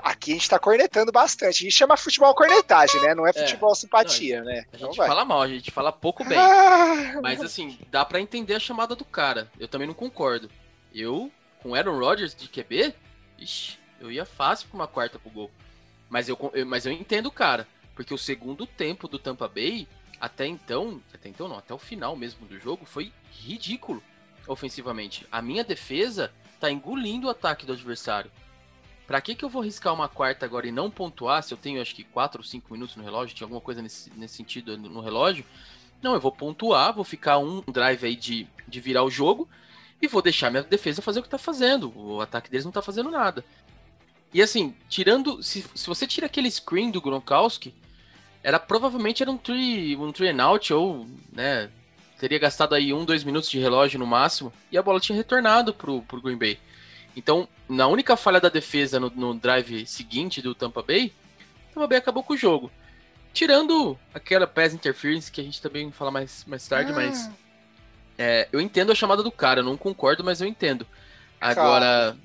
[0.04, 1.60] Aqui a gente tá cornetando bastante.
[1.60, 3.16] A gente chama futebol cornetagem, né?
[3.16, 3.34] Não é, é.
[3.34, 4.66] futebol é, simpatia, não, né?
[4.74, 6.38] A gente então fala mal, a gente fala pouco bem.
[6.38, 9.50] Ah, mas assim, dá para entender a chamada do cara.
[9.58, 10.50] Eu também não concordo.
[10.94, 11.32] Eu
[11.62, 12.94] com Aaron Rodgers de QB,
[13.38, 15.52] ixi, eu ia fácil pra uma quarta pro gol.
[16.10, 19.88] Mas eu, eu, mas eu entendo o cara, porque o segundo tempo do Tampa Bay,
[20.20, 24.02] até então, até então não, até o final mesmo do jogo, foi ridículo
[24.48, 25.28] ofensivamente.
[25.32, 28.32] A minha defesa tá engolindo o ataque do adversário.
[29.06, 31.82] Pra que que eu vou riscar uma quarta agora e não pontuar, se eu tenho
[31.82, 35.02] acho que 4 ou 5 minutos no relógio, tinha alguma coisa nesse, nesse sentido no
[35.02, 35.44] relógio?
[36.02, 39.50] Não, eu vou pontuar, vou ficar um drive aí de, de virar o jogo,
[40.02, 41.92] e vou deixar minha defesa fazer o que tá fazendo.
[41.96, 43.44] O ataque deles não tá fazendo nada.
[44.34, 45.42] E assim, tirando.
[45.44, 47.74] Se, se você tira aquele screen do Gronkowski,
[48.44, 51.70] era provavelmente era um three, um three and out, ou, né,
[52.18, 55.74] teria gastado aí um, dois minutos de relógio no máximo, e a bola tinha retornado
[55.74, 56.60] pro, pro Green Bay.
[57.16, 61.14] Então, na única falha da defesa no, no drive seguinte do Tampa Bay,
[61.72, 62.72] o Tampa Bay acabou com o jogo.
[63.34, 66.96] Tirando aquela pass interference que a gente também fala mais, mais tarde, ah.
[66.96, 67.30] mas
[68.22, 70.86] é, eu entendo a chamada do cara, eu não concordo, mas eu entendo.
[71.40, 72.18] Agora.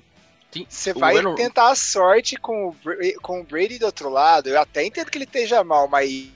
[0.67, 1.35] Você vai Aaron...
[1.35, 2.75] tentar a sorte com o,
[3.21, 4.47] com o Brady do outro lado.
[4.47, 6.29] Eu até entendo que ele esteja mal, mas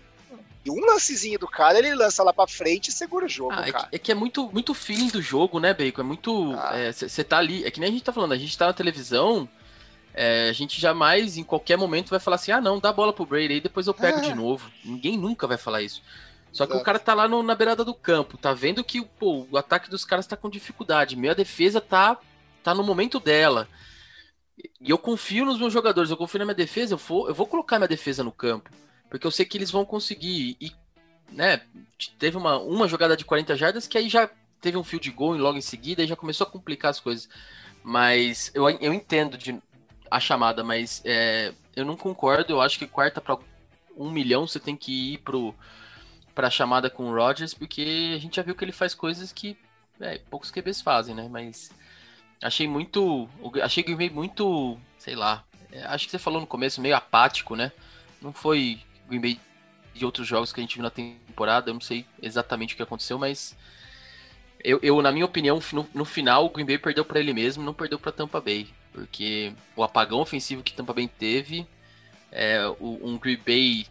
[0.67, 3.72] um lancezinho do cara, ele lança lá pra frente e segura o jogo, ah, é,
[3.72, 6.02] que, é, que, é muito, muito feeling do jogo, né, Bacon?
[6.02, 6.52] É muito.
[6.93, 7.22] Você ah.
[7.22, 7.65] é, tá ali.
[7.65, 9.48] É que nem a gente tá falando, a gente tá na televisão.
[10.13, 13.26] É, a gente jamais, em qualquer momento, vai falar assim: ah, não, dá bola pro
[13.26, 14.22] Brady aí, depois eu pego ah.
[14.22, 14.69] de novo.
[14.84, 16.02] Ninguém nunca vai falar isso.
[16.52, 19.46] Só que o cara tá lá no, na beirada do campo, tá vendo que pô,
[19.52, 22.18] o ataque dos caras tá com dificuldade, minha defesa tá,
[22.64, 23.68] tá no momento dela.
[24.82, 27.48] E eu confio nos meus jogadores, eu confio na minha defesa, eu vou, eu vou
[27.48, 28.70] colocar minha defesa no campo.
[29.10, 30.58] Porque eu sei que eles vão conseguir.
[30.60, 30.72] E,
[31.32, 31.62] né,
[32.18, 34.30] teve uma, uma jogada de 40 jardas que aí já
[34.62, 37.30] teve um field goal logo em seguida e já começou a complicar as coisas.
[37.84, 39.60] Mas eu, eu entendo de,
[40.12, 42.52] a chamada, mas é, eu não concordo.
[42.52, 43.38] Eu acho que quarta para
[43.96, 45.56] um milhão você tem que ir pro
[46.39, 49.58] pra chamada com o Rodgers, porque a gente já viu que ele faz coisas que
[49.99, 51.28] é, poucos QBs fazem, né?
[51.30, 51.69] Mas
[52.41, 53.28] achei muito.
[53.62, 54.80] Achei que veio muito.
[54.97, 55.43] Sei lá.
[55.69, 57.73] É, acho que você falou no começo, meio apático, né?
[58.21, 59.39] Não foi Green Bay
[59.93, 61.71] de outros jogos que a gente viu na temporada.
[61.71, 63.58] Eu não sei exatamente o que aconteceu, mas.
[64.63, 67.65] Eu, eu na minha opinião, no, no final, o Green Bay perdeu para ele mesmo,
[67.65, 68.69] não perdeu para Tampa Bay.
[68.93, 71.67] Porque o apagão ofensivo que Tampa Bay teve,
[72.32, 73.88] é, um Green Bay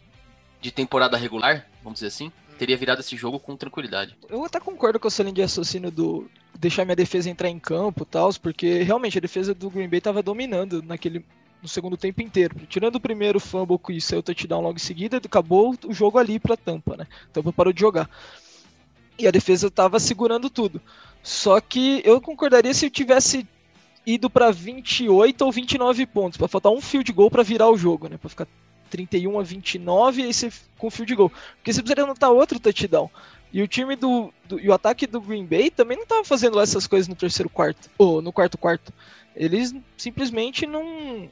[0.62, 4.16] de temporada regular, vamos dizer assim, teria virado esse jogo com tranquilidade.
[4.28, 8.02] Eu até concordo com o linha de raciocínio do deixar minha defesa entrar em campo
[8.02, 11.24] e tal, porque realmente a defesa do Green Bay estava dominando naquele
[11.62, 12.54] no segundo tempo inteiro.
[12.68, 16.38] Tirando o primeiro fumble que saiu o touchdown logo em seguida, acabou o jogo ali
[16.38, 17.06] para Tampa, né?
[17.32, 18.08] Tampa parou de jogar.
[19.18, 20.80] E a defesa estava segurando tudo.
[21.22, 23.46] Só que eu concordaria se eu tivesse
[24.06, 28.08] ido para 28 ou 29 pontos, para faltar um field goal para virar o jogo,
[28.08, 28.16] né?
[28.16, 28.46] Para ficar
[28.88, 31.32] 31 a 29 e aí você com field goal.
[31.56, 33.10] Porque você precisaria anotar outro touchdown.
[33.52, 36.60] E o time do, do, e o ataque do Green Bay também não estava fazendo
[36.60, 38.92] essas coisas no terceiro quarto ou no quarto quarto.
[39.34, 41.30] Eles simplesmente não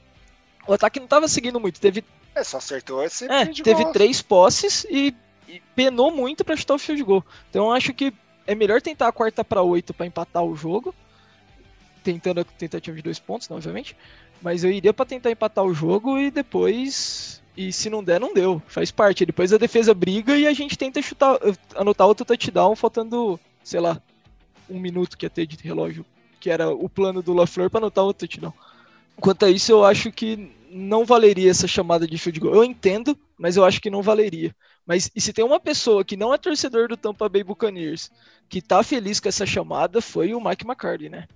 [0.67, 1.79] o ataque não estava seguindo muito.
[1.79, 2.03] Teve
[2.35, 3.93] é, só acertou esse é, teve goal.
[3.93, 5.15] três posses e,
[5.47, 7.25] e penou muito para chutar o field goal.
[7.49, 8.13] Então eu acho que
[8.45, 10.93] é melhor tentar a quarta para oito para empatar o jogo,
[12.03, 13.95] tentando a tentativa de dois pontos, não, obviamente.
[14.41, 18.33] Mas eu iria para tentar empatar o jogo e depois e se não der, não
[18.33, 18.61] deu.
[18.67, 19.25] Faz parte.
[19.25, 21.39] Depois a defesa briga e a gente tenta chutar,
[21.75, 23.99] anotar outro touchdown, faltando, sei lá,
[24.69, 26.05] um minuto que ia ter de relógio.
[26.39, 28.53] Que era o plano do LaFleur para anotar outro touchdown.
[29.19, 32.53] Quanto a isso, eu acho que não valeria essa chamada de field goal.
[32.53, 34.55] Eu entendo, mas eu acho que não valeria.
[34.85, 38.11] Mas e se tem uma pessoa que não é torcedor do Tampa Bay Buccaneers,
[38.47, 41.27] que tá feliz com essa chamada, foi o Mike McCarthy, né?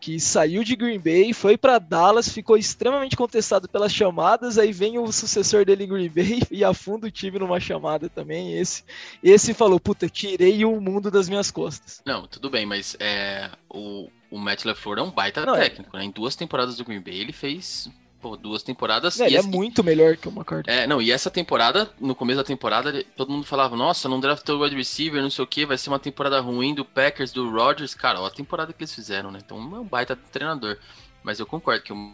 [0.00, 4.98] Que saiu de Green Bay, foi para Dallas, ficou extremamente contestado pelas chamadas, aí vem
[4.98, 8.58] o sucessor dele em Green Bay e afunda o time numa chamada também.
[8.58, 8.84] Esse,
[9.22, 12.02] esse falou, puta, tirei o mundo das minhas costas.
[12.04, 15.68] Não, tudo bem, mas é, o, o Matt LaFleur é um baita Não, é.
[15.68, 16.04] técnico, né?
[16.04, 17.90] Em duas temporadas do Green Bay ele fez
[18.26, 19.20] pô, duas temporadas.
[19.20, 20.68] É, ele é muito melhor que o McCarthy.
[20.68, 24.58] É, não, e essa temporada, no começo da temporada, todo mundo falava, nossa, não draftou
[24.58, 27.48] o wide receiver, não sei o que, vai ser uma temporada ruim do Packers, do
[27.48, 27.94] Rodgers.
[27.94, 29.38] Cara, ó a temporada que eles fizeram, né?
[29.44, 30.76] Então é um baita treinador.
[31.22, 32.12] Mas eu concordo que o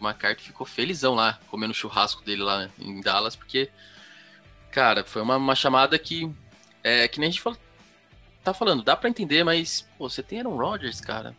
[0.00, 3.68] McCarthy ficou felizão lá, comendo o churrasco dele lá em Dallas, porque,
[4.70, 6.30] cara, foi uma, uma chamada que,
[6.84, 7.42] é, que nem a gente
[8.44, 11.34] tá falando, dá para entender, mas, pô, você tem Aaron Rodgers, cara.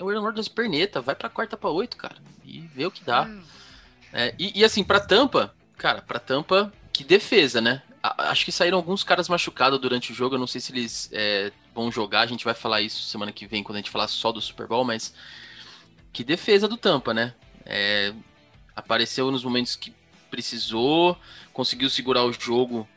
[0.00, 2.16] O Aaron Rodgers perneta, vai pra quarta pra oito, cara
[2.48, 3.24] e ver o que dá.
[3.24, 3.42] Hum.
[4.12, 7.82] É, e, e, assim, pra Tampa, cara, pra Tampa, que defesa, né?
[8.02, 10.34] A, acho que saíram alguns caras machucados durante o jogo.
[10.34, 12.22] Eu não sei se eles é, vão jogar.
[12.22, 14.66] A gente vai falar isso semana que vem, quando a gente falar só do Super
[14.66, 15.14] Bowl, mas
[16.12, 17.34] que defesa do Tampa, né?
[17.66, 18.14] É,
[18.74, 19.92] apareceu nos momentos que
[20.30, 21.18] precisou,
[21.52, 22.88] conseguiu segurar o jogo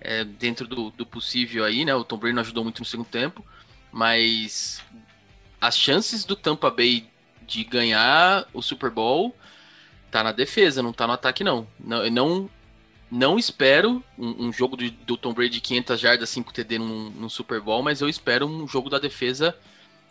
[0.00, 1.94] é, dentro do, do, possível aí, né?
[1.94, 3.44] O Tom Brady não ajudou muito no segundo tempo,
[3.90, 4.80] mas
[5.62, 7.08] as chances do Tampa Bay
[7.46, 9.32] de ganhar o Super Bowl
[10.10, 11.68] tá na defesa, não tá no ataque, não.
[11.78, 12.50] Não, não,
[13.08, 17.28] não espero um, um jogo do, do, Tom Brady de 500 jardas, 5 TD num,
[17.28, 19.56] Super Bowl, mas eu espero um jogo da defesa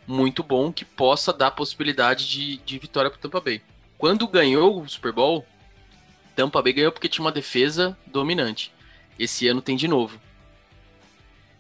[0.07, 3.61] muito bom que possa dar possibilidade de, de vitória pro Tampa Bay.
[3.97, 5.45] Quando ganhou o Super Bowl,
[6.33, 8.73] Tampa Bay ganhou porque tinha uma defesa dominante.
[9.19, 10.17] Esse ano tem de novo.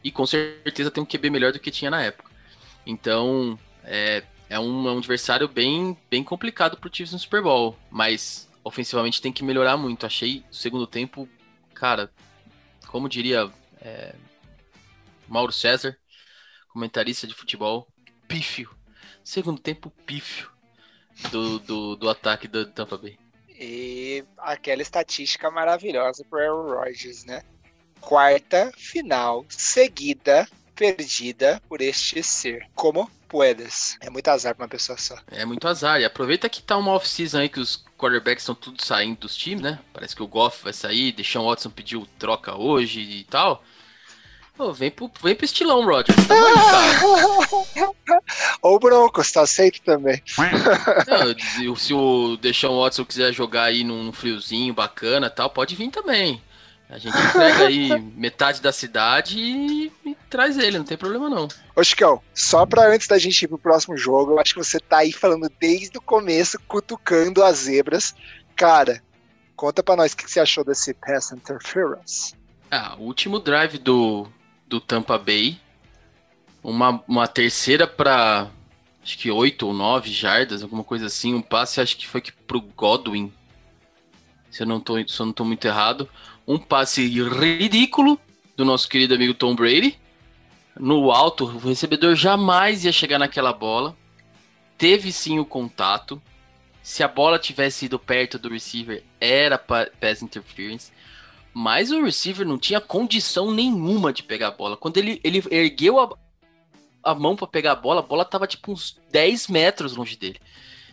[0.01, 2.31] E com certeza tem um QB melhor do que tinha na época.
[2.85, 7.77] Então, é, é um, é um adversário bem, bem complicado pro Chiefs no Super Bowl,
[7.89, 10.05] mas ofensivamente tem que melhorar muito.
[10.05, 11.27] Achei o segundo tempo,
[11.73, 12.11] cara,
[12.87, 14.15] como diria é,
[15.27, 15.97] Mauro César,
[16.69, 17.87] comentarista de futebol,
[18.27, 18.69] pífio.
[19.23, 20.49] Segundo tempo pífio
[21.31, 23.17] do, do, do ataque do Tampa Bay.
[23.49, 27.43] E aquela estatística maravilhosa pro Aaron Rodgers, né?
[27.99, 32.67] Quarta final seguida perdida por este ser.
[32.73, 33.95] Como puedas.
[34.01, 35.15] É muito azar pra uma pessoa só.
[35.31, 36.01] É muito azar.
[36.01, 39.63] E aproveita que tá uma off-season aí que os quarterbacks estão tudo saindo dos times,
[39.63, 39.79] né?
[39.93, 43.63] Parece que o Goff vai sair, Deshaun Watson pediu troca hoje e tal.
[44.57, 46.13] Pô, vem pro, vem pro estilão, Roger.
[48.61, 50.21] Ou o Broncos, tá aceito também.
[51.07, 56.43] Não, se o Deshaun Watson quiser jogar aí num friozinho bacana tal, pode vir também.
[56.91, 61.47] A gente entrega aí metade da cidade e, e, traz ele, não tem problema não.
[61.73, 64.77] Ô Chicão, só pra antes da gente ir pro próximo jogo, eu acho que você
[64.77, 68.13] tá aí falando desde o começo, cutucando as zebras.
[68.57, 69.01] Cara,
[69.55, 72.35] conta pra nós o que você achou desse pass interference.
[72.69, 74.27] Ah, o último drive do,
[74.67, 75.57] do Tampa Bay,
[76.61, 78.49] uma, uma terceira pra
[79.01, 82.33] acho que oito ou nove jardas, alguma coisa assim, um passe acho que foi que
[82.33, 83.31] pro Godwin,
[84.51, 86.09] se eu não tô, se eu não tô muito errado
[86.51, 88.19] um passe ridículo
[88.57, 89.97] do nosso querido amigo Tom Brady.
[90.77, 93.95] No alto, o recebedor jamais ia chegar naquela bola.
[94.77, 96.21] Teve sim o contato.
[96.83, 100.91] Se a bola tivesse ido perto do receiver, era pass interference.
[101.53, 104.75] Mas o receiver não tinha condição nenhuma de pegar a bola.
[104.75, 106.09] Quando ele, ele ergueu a,
[107.01, 110.39] a mão para pegar a bola, a bola tava tipo uns 10 metros longe dele.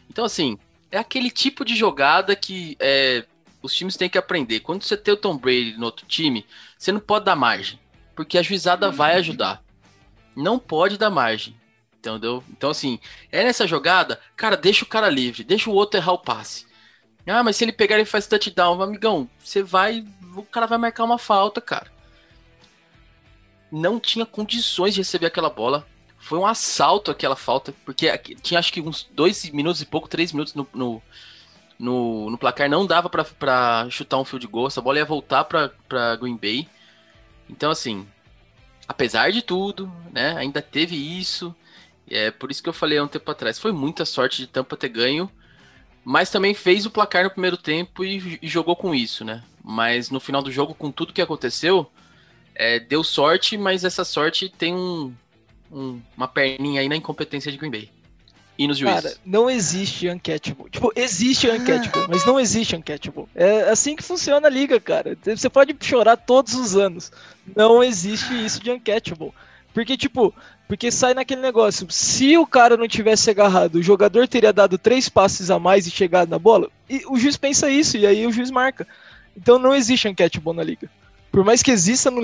[0.09, 0.57] Então, assim,
[0.91, 3.25] é aquele tipo de jogada que é,
[3.63, 4.61] os times têm que aprender.
[4.61, 7.79] Quando você tem o Tom Brady no outro time, você não pode dar margem,
[8.15, 9.63] porque a juizada vai ajudar.
[10.37, 11.57] Não pode dar margem.
[11.99, 12.45] Entendeu?
[12.51, 13.01] Então, assim,
[13.33, 16.67] é nessa jogada, cara, deixa o cara livre, deixa o outro errar o passe.
[17.27, 18.81] Ah, mas se ele pegar, ele faz touchdown.
[18.81, 20.05] Amigão, você vai.
[20.35, 21.93] O cara vai marcar uma falta, cara.
[23.71, 25.87] Não tinha condições de receber aquela bola.
[26.19, 30.33] foi um assalto aquela falta, porque tinha acho que uns dois minutos e pouco, três
[30.33, 31.03] minutos no, no,
[31.79, 36.17] no, no placar, não dava para chutar um field goal, essa bola ia voltar para
[36.17, 36.69] Green Bay.
[37.49, 38.07] Então, assim,
[38.87, 41.55] apesar de tudo, né, ainda teve isso.
[42.11, 44.77] É por isso que eu falei há um tempo atrás, foi muita sorte de Tampa
[44.77, 45.31] ter ganho,
[46.05, 49.45] mas também fez o placar no primeiro tempo e, e jogou com isso, né?
[49.63, 51.91] Mas no final do jogo, com tudo que aconteceu,
[52.55, 55.15] é, deu sorte, mas essa sorte tem um,
[55.71, 57.91] um, uma perninha aí na incompetência de Green Bay.
[58.59, 59.03] E nos juízes.
[59.03, 60.69] Cara, não existe uncatchable.
[60.69, 63.29] Tipo, existe uncatchable, mas não existe uncatchable.
[63.33, 65.17] É assim que funciona a liga, cara.
[65.25, 67.13] Você pode chorar todos os anos.
[67.55, 69.33] Não existe isso de uncatchable.
[69.73, 70.35] Porque, tipo,
[70.67, 71.87] porque sai naquele negócio.
[71.89, 75.91] Se o cara não tivesse agarrado, o jogador teria dado três passes a mais e
[75.91, 76.69] chegado na bola.
[76.91, 78.87] E o juiz pensa isso, e aí o juiz marca.
[79.37, 80.91] Então não existe uncatchable na liga.
[81.31, 82.23] Por mais que exista no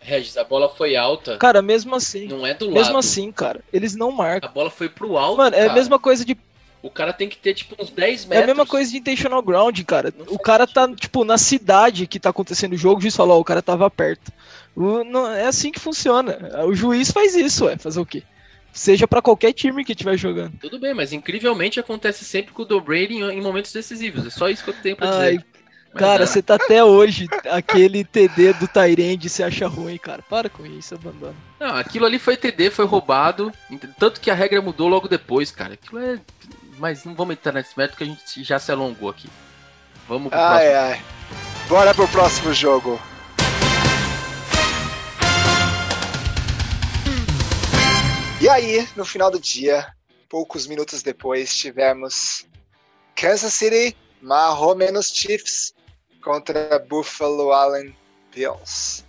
[0.00, 1.36] Regis, a bola foi alta.
[1.38, 2.26] Cara, mesmo assim.
[2.26, 2.74] Não é do lado.
[2.74, 4.48] Mesmo assim, cara, eles não marcam.
[4.48, 5.38] A bola foi pro alto.
[5.38, 5.72] Mano, é cara.
[5.72, 6.36] a mesma coisa de.
[6.82, 8.40] O cara tem que ter, tipo, uns 10 metros.
[8.40, 10.14] É a mesma coisa de intentional ground, cara.
[10.28, 13.40] O cara tá, tipo, na cidade que tá acontecendo o jogo, o juiz falou, ó,
[13.40, 14.32] o cara tava perto.
[14.74, 16.38] O, não, é assim que funciona.
[16.64, 17.76] O juiz faz isso, é.
[17.76, 18.22] Fazer o quê?
[18.72, 20.52] Seja para qualquer time que estiver jogando.
[20.60, 24.26] Tudo bem, mas incrivelmente acontece sempre com o Do Brady em, em momentos decisivos.
[24.26, 25.46] É só isso que eu tenho pra Ai, dizer.
[25.96, 30.22] Cara, você tá até hoje aquele TD do Tyrande se acha ruim, cara.
[30.22, 31.34] Para com isso, abandona.
[31.58, 33.52] Não, aquilo ali foi TD, foi roubado.
[33.98, 35.74] Tanto que a regra mudou logo depois, cara.
[35.74, 36.20] Aquilo é.
[36.78, 39.28] Mas não vamos entrar nesse método que a gente já se alongou aqui.
[40.08, 40.80] Vamos pro ai, próximo.
[40.80, 41.02] Ai.
[41.68, 43.00] Bora pro próximo jogo.
[48.40, 49.86] E aí, no final do dia,
[50.28, 52.46] poucos minutos depois, tivemos
[53.14, 55.74] Kansas City, Mahomes Chiefs
[56.22, 57.94] contra Buffalo Allen
[58.34, 59.04] Bills.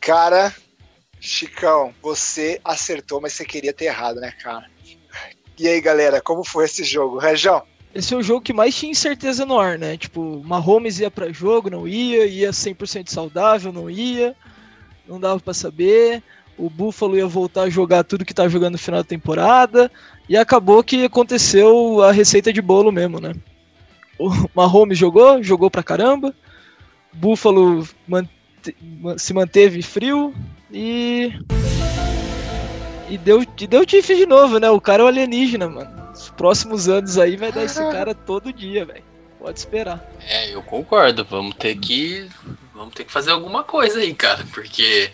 [0.00, 0.54] Cara,
[1.20, 4.66] Chicão, você acertou, mas você queria ter errado, né, cara?
[5.58, 7.18] E aí, galera, como foi esse jogo?
[7.18, 7.62] Rejão?
[7.94, 9.96] Esse é o jogo que mais tinha incerteza no ar, né?
[9.96, 14.34] Tipo, Mahomes ia para jogo, não ia, ia 100% saudável, não ia,
[15.06, 16.22] não dava para saber.
[16.56, 19.90] O Buffalo ia voltar a jogar tudo que tá jogando no final da temporada,
[20.28, 23.32] e acabou que aconteceu a receita de bolo mesmo, né?
[24.20, 26.34] O Mahomes jogou, jogou pra caramba.
[27.12, 28.30] Buffalo mante
[29.16, 30.34] se manteve frio
[30.70, 31.32] e.
[33.08, 34.70] E deu, e deu tiff de novo, né?
[34.70, 36.12] O cara é o alienígena, mano.
[36.12, 39.02] Os próximos anos aí vai dar esse cara todo dia, velho.
[39.38, 40.08] Pode esperar.
[40.28, 41.24] É, eu concordo.
[41.24, 42.28] Vamos ter que.
[42.72, 44.46] Vamos ter que fazer alguma coisa aí, cara.
[44.52, 45.10] Porque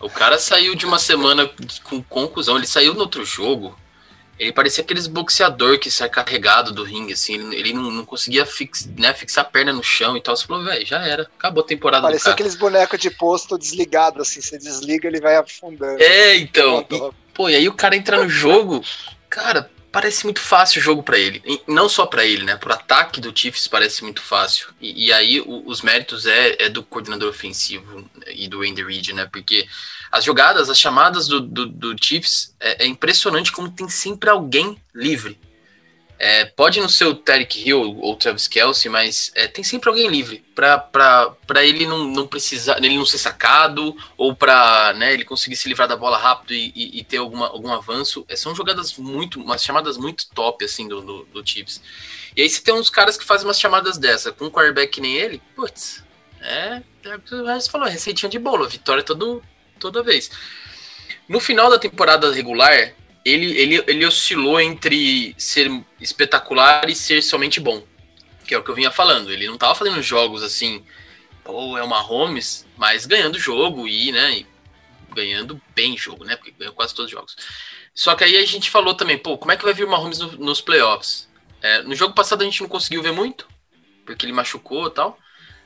[0.00, 1.48] o cara saiu de uma semana
[1.84, 2.56] com conclusão.
[2.56, 3.76] Ele saiu no outro jogo
[4.40, 7.34] ele parecia aqueles boxeador que sai carregado do ringue, assim.
[7.34, 10.34] Ele, ele não, não, conseguia fix, né, fixar a perna no chão e tal.
[10.34, 11.24] Você falou, velho, já era.
[11.38, 14.40] Acabou a temporada Parecia aqueles bonecos de posto desligado, assim.
[14.40, 16.02] Você desliga, ele vai afundando.
[16.02, 16.86] É, então.
[16.90, 18.82] E, pô, e aí o cara entra no jogo.
[19.28, 21.42] Cara, parece muito fácil o jogo para ele.
[21.44, 22.56] E não só para ele, né?
[22.56, 24.68] Pro ataque do Chiefs parece muito fácil.
[24.80, 29.12] E, e aí o, os méritos é, é, do coordenador ofensivo e do Andy Reid,
[29.12, 29.28] né?
[29.30, 29.68] Porque
[30.10, 34.76] as jogadas, as chamadas do, do, do Chiefs, é, é, impressionante como tem sempre alguém
[34.94, 35.38] livre.
[36.22, 39.88] É, pode não ser o Tarek Hill ou o Travis Kelsey, mas é, tem sempre
[39.88, 45.24] alguém livre para ele não, não precisar, ele não ser sacado ou para né, ele
[45.24, 48.22] conseguir se livrar da bola rápido e, e, e ter alguma, algum avanço.
[48.28, 51.80] É, são jogadas muito, umas chamadas muito top assim do, do, do Chiefs.
[52.36, 55.00] E aí você tem uns caras que fazem umas chamadas dessa com um quarterback que
[55.00, 56.04] nem ele, putz,
[56.40, 59.42] é, é o Reis falou, receitinha de bolo, vitória todo,
[59.80, 60.30] toda vez.
[61.28, 67.58] No final da temporada regular, ele, ele, ele oscilou entre ser espetacular e ser somente
[67.58, 67.84] bom.
[68.46, 69.32] Que é o que eu vinha falando.
[69.32, 70.84] Ele não tava fazendo jogos assim,
[71.44, 74.46] pô, é uma Holmes, mas ganhando jogo e, né, e
[75.14, 76.36] ganhando bem jogo, né?
[76.36, 77.36] Porque ganhou quase todos os jogos.
[77.94, 80.18] Só que aí a gente falou também, pô, como é que vai vir o Mahomes
[80.18, 81.28] no, nos playoffs?
[81.62, 83.46] É, no jogo passado a gente não conseguiu ver muito,
[84.06, 85.18] porque ele machucou e tal.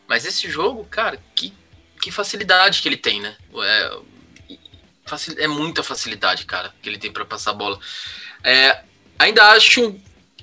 [0.06, 1.52] Mas esse jogo, cara, que
[2.04, 3.34] que facilidade que ele tem, né?
[3.62, 3.98] É,
[5.38, 7.80] é muita facilidade, cara, que ele tem para passar a bola.
[8.42, 8.82] É,
[9.18, 9.98] ainda acho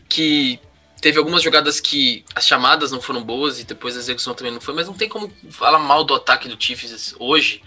[0.09, 0.59] que
[0.99, 4.59] teve algumas jogadas que as chamadas não foram boas e depois a execução também não
[4.59, 7.61] foi, mas não tem como falar mal do ataque do Chiefs hoje,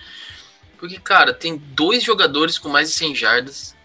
[0.77, 3.77] porque, cara, tem dois jogadores com mais de 100 jardas.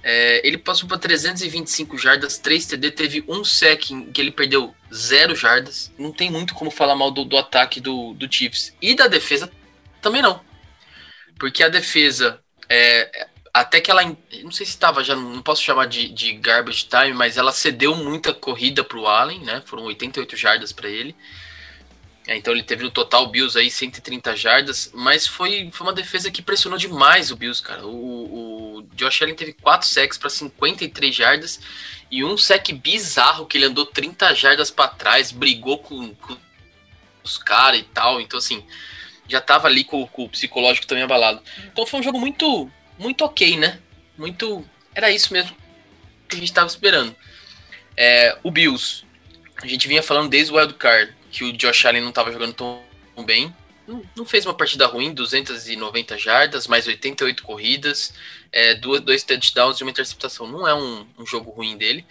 [0.00, 3.82] É, ele passou para 325 jardas, 3 TD, teve um sec
[4.14, 5.92] que ele perdeu zero jardas.
[5.98, 8.74] Não tem muito como falar mal do, do ataque do, do Chiefs.
[8.80, 9.50] E da defesa
[10.00, 10.40] também não.
[11.38, 14.04] Porque a defesa, é, até que ela.
[14.04, 17.94] Não sei se estava já, não posso chamar de, de garbage time, mas ela cedeu
[17.94, 19.62] muita corrida para o Allen, né?
[19.66, 21.16] Foram 88 jardas para ele.
[22.26, 25.92] É, então ele teve no total o Bills aí 130 jardas, mas foi, foi uma
[25.92, 27.86] defesa que pressionou demais o Bills, cara.
[27.86, 31.60] O, o Josh Allen teve 4 sacks para 53 jardas
[32.10, 36.36] e um sec bizarro que ele andou 30 jardas para trás, brigou com, com
[37.22, 38.20] os caras e tal.
[38.20, 38.64] Então, assim,
[39.28, 41.40] já tava ali com, com, o psicológico também abalado.
[41.64, 43.78] Então foi um jogo muito, muito ok, né?
[44.18, 44.64] Muito.
[44.94, 45.56] Era isso mesmo
[46.28, 47.14] que a gente tava esperando.
[47.96, 49.04] É, o Bills.
[49.62, 52.54] A gente vinha falando desde o Wild Card que o Josh Allen não tava jogando
[52.54, 52.82] tão
[53.24, 53.54] bem.
[53.86, 58.12] Não, não fez uma partida ruim, 290 jardas, mais 88 corridas,
[58.52, 60.46] é, duas, dois touchdowns e uma interceptação.
[60.46, 62.04] Não é um, um jogo ruim dele.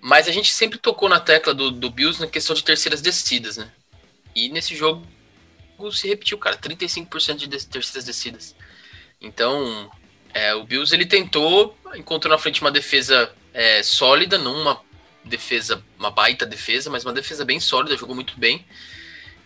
[0.00, 3.56] Mas a gente sempre tocou na tecla do, do Bills na questão de terceiras descidas,
[3.56, 3.70] né?
[4.34, 5.06] E nesse jogo
[5.92, 6.56] se repetiu, cara.
[6.56, 8.54] 35% de terceiras descidas.
[9.20, 9.90] Então,
[10.32, 14.82] é, o Bills ele tentou, encontrou na frente uma defesa é, sólida, não uma
[15.24, 18.64] defesa, uma baita defesa, mas uma defesa bem sólida, jogou muito bem.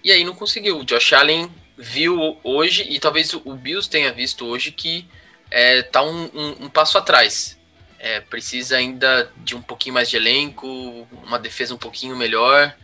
[0.02, 0.78] E aí não conseguiu.
[0.78, 5.06] O Josh Allen viu hoje, e talvez o Bills tenha visto hoje, que
[5.50, 7.58] é, tá um, um, um passo atrás.
[7.98, 10.68] É, precisa ainda de um pouquinho mais de elenco,
[11.24, 12.74] uma defesa um pouquinho melhor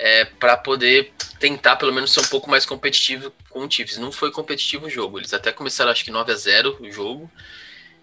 [0.00, 3.98] é, para poder tentar pelo menos ser um pouco mais competitivo com o Chiefs.
[3.98, 7.30] Não foi competitivo o jogo, eles até começaram acho que 9 a 0 o jogo,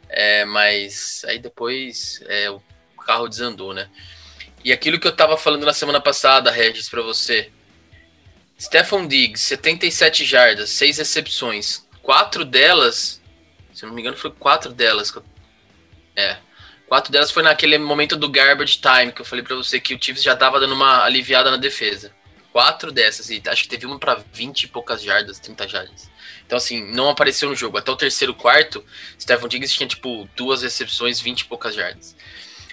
[0.08, 2.56] é, mas aí depois é,
[3.08, 3.90] carro desandou, né?
[4.64, 7.50] E aquilo que eu tava falando na semana passada, Regis, para você.
[8.60, 11.88] Stephon Diggs, 77 jardas, 6 recepções.
[12.04, 13.22] Quatro delas,
[13.74, 15.14] se não me engano, foi quatro delas.
[16.16, 16.38] É,
[16.88, 20.02] Quatro delas foi naquele momento do garbage time que eu falei para você que o
[20.02, 22.14] Chiefs já tava dando uma aliviada na defesa.
[22.54, 26.10] Quatro dessas, e acho que teve uma para 20 e poucas jardas, 30 jardas.
[26.46, 27.78] Então, assim, não apareceu no jogo.
[27.78, 28.84] Até o terceiro quarto,
[29.20, 32.16] Stephen Diggs tinha, tipo, duas recepções, 20 e poucas jardas.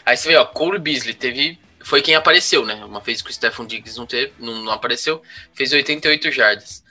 [0.05, 1.59] Aí você vê, ó, Cole Beasley teve.
[1.83, 2.83] Foi quem apareceu, né?
[2.85, 6.83] Uma vez que o Stephen Diggs não, teve, não, não apareceu, fez 88 jardas.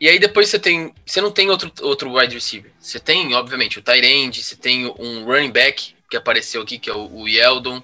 [0.00, 0.94] E aí depois você tem.
[1.04, 2.72] Você não tem outro, outro wide receiver.
[2.80, 6.94] Você tem, obviamente, o Tyrande, você tem um running back que apareceu aqui, que é
[6.94, 7.82] o, o Yeldon.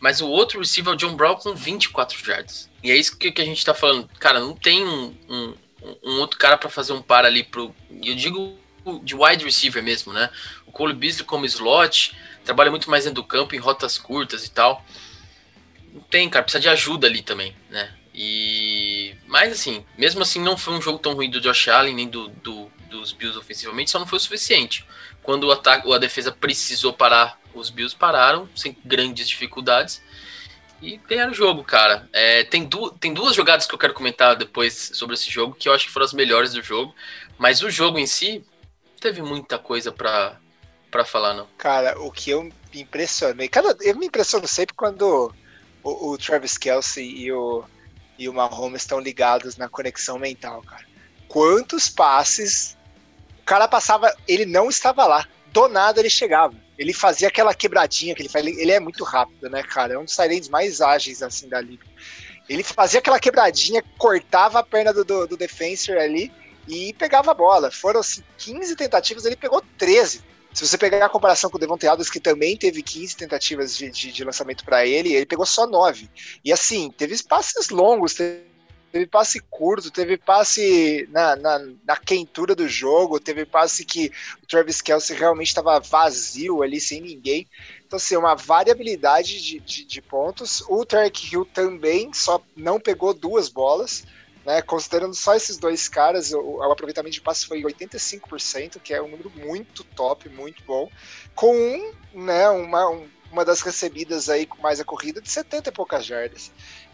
[0.00, 2.70] Mas o outro receiver é o John Brown com 24 jardas.
[2.82, 4.08] E é isso que, que a gente tá falando.
[4.18, 5.54] Cara, não tem um, um,
[6.02, 7.74] um outro cara para fazer um par ali pro.
[8.02, 8.58] Eu digo
[9.02, 10.30] de wide receiver mesmo, né?
[10.66, 14.50] O Cole Beasley como slot, trabalha muito mais dentro do campo, em rotas curtas e
[14.50, 14.84] tal.
[15.92, 17.92] Não tem, cara, precisa de ajuda ali também, né?
[18.14, 19.14] E.
[19.26, 22.28] Mas assim, mesmo assim, não foi um jogo tão ruim do Josh Allen, nem do,
[22.28, 24.84] do dos Bills ofensivamente, só não foi o suficiente.
[25.22, 30.02] Quando o ataque, a defesa precisou parar os Bills pararam sem grandes dificuldades
[30.82, 32.08] e ganharam o jogo, cara.
[32.12, 35.68] É, tem, du tem duas jogadas que eu quero comentar depois sobre esse jogo que
[35.68, 36.94] eu acho que foram as melhores do jogo,
[37.38, 38.44] mas o jogo em si
[39.00, 40.39] teve muita coisa para
[40.90, 41.46] para falar, não.
[41.56, 45.32] Cara, o que eu me impressionei, cada, eu me impressiono sempre quando
[45.82, 47.64] o, o Travis Kelsey e o,
[48.18, 50.84] e o Mahomes estão ligados na conexão mental, cara.
[51.28, 52.76] Quantos passes
[53.40, 58.14] o cara passava, ele não estava lá, do nada ele chegava ele fazia aquela quebradinha
[58.14, 58.46] que ele faz.
[58.46, 59.92] Ele é muito rápido, né, cara?
[59.92, 61.84] É um dos Tyrants mais ágeis, assim, da liga.
[62.48, 66.32] Ele fazia aquela quebradinha, cortava a perna do, do, do defensor ali
[66.66, 67.70] e pegava a bola.
[67.70, 70.24] Foram assim, 15 tentativas, ele pegou 13.
[70.52, 73.90] Se você pegar a comparação com o Devontae Adams, que também teve 15 tentativas de,
[73.90, 76.10] de, de lançamento para ele, ele pegou só 9.
[76.44, 78.50] E assim, teve passes longos, teve
[78.90, 84.10] teve passe curto, teve passe na, na, na, quentura do jogo, teve passe que
[84.42, 87.46] o Travis Kelsey realmente estava vazio ali, sem ninguém.
[87.86, 90.62] Então, assim, uma variabilidade de, de, de pontos.
[90.68, 94.04] O Tarek Hill também só não pegou duas bolas.
[94.44, 99.02] Né, considerando só esses dois caras, o, o, aproveitamento de passe foi 85%, que é
[99.02, 100.90] um número muito top, muito bom,
[101.34, 105.72] com né, uma, um, uma das recebidas aí com mais a corrida de 70 e
[105.72, 106.50] poucas jardas.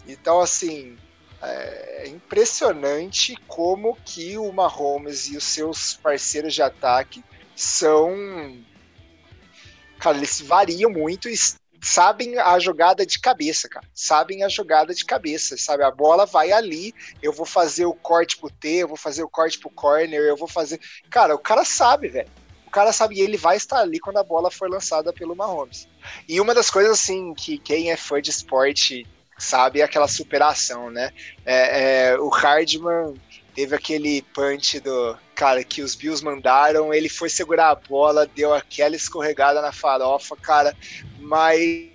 [0.09, 0.99] Então, assim,
[1.43, 7.25] é impressionante como que o Mahomes e os seus parceiros de ataque
[7.55, 8.11] são.
[9.99, 11.37] Cara, eles variam muito e
[11.87, 13.87] sabem a jogada de cabeça, cara.
[13.95, 15.85] Sabem a jogada de cabeça, sabe?
[15.85, 19.29] A bola vai ali, eu vou fazer o corte pro T, eu vou fazer o
[19.29, 20.81] corte pro corner, eu vou fazer.
[21.09, 22.29] Cara, o cara sabe, velho.
[22.67, 25.89] O cara sabe e ele vai estar ali quando a bola for lançada pelo Mahomes.
[26.29, 29.07] E uma das coisas, assim, que quem é fã de esporte
[29.39, 29.83] sabe?
[29.83, 31.13] Aquela superação, né?
[31.45, 33.15] É, é, o Hardman
[33.55, 38.53] teve aquele punch do cara que os Bills mandaram, ele foi segurar a bola, deu
[38.53, 40.75] aquela escorregada na farofa, cara,
[41.27, 41.91] mas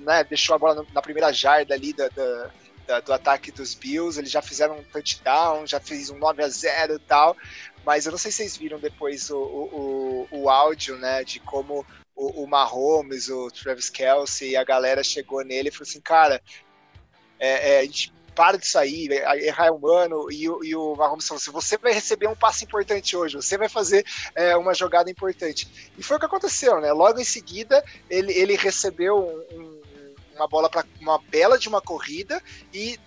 [0.00, 2.50] né, deixou a bola na primeira jarda ali da, da,
[2.86, 6.48] da, do ataque dos Bills, eles já fizeram um touchdown, já fez um 9 a
[6.48, 7.36] 0 e tal,
[7.84, 11.40] mas eu não sei se vocês viram depois o, o, o, o áudio, né, de
[11.40, 11.84] como
[12.16, 16.40] o, o Mahomes, o Travis Kelsey, a galera chegou nele e falou assim, cara,
[17.38, 21.38] é, é, a gente para de sair, errar é humano, e, e o Mahomes falou
[21.38, 24.04] assim, você vai receber um passe importante hoje, você vai fazer
[24.34, 25.90] é, uma jogada importante.
[25.96, 26.92] E foi o que aconteceu, né?
[26.92, 29.80] Logo em seguida, ele, ele recebeu um,
[30.34, 32.98] uma bola para uma bela de uma corrida e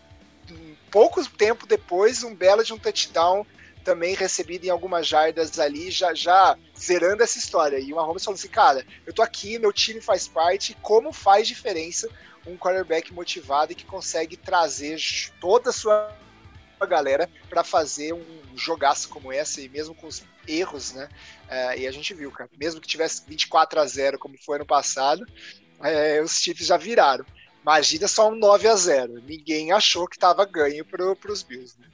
[0.91, 3.45] pouco tempo depois, um belo de um touchdown
[3.84, 7.78] também recebido em algumas jardas ali, já, já zerando essa história.
[7.78, 11.47] E o Mahomes falou assim, cara, eu tô aqui, meu time faz parte, como faz
[11.47, 12.09] diferença
[12.46, 15.00] um quarterback motivado e que consegue trazer
[15.39, 16.16] toda a sua
[16.88, 18.24] galera para fazer um
[18.56, 21.10] jogaço como esse, e mesmo com os erros, né?
[21.50, 24.66] É, e a gente viu, cara, mesmo que tivesse 24 a 0 como foi ano
[24.66, 25.26] passado,
[25.82, 27.26] é, os Chiefs já viraram.
[27.62, 31.88] Imagina só um 9 a 0 Ninguém achou que estava ganho para os Bills, né?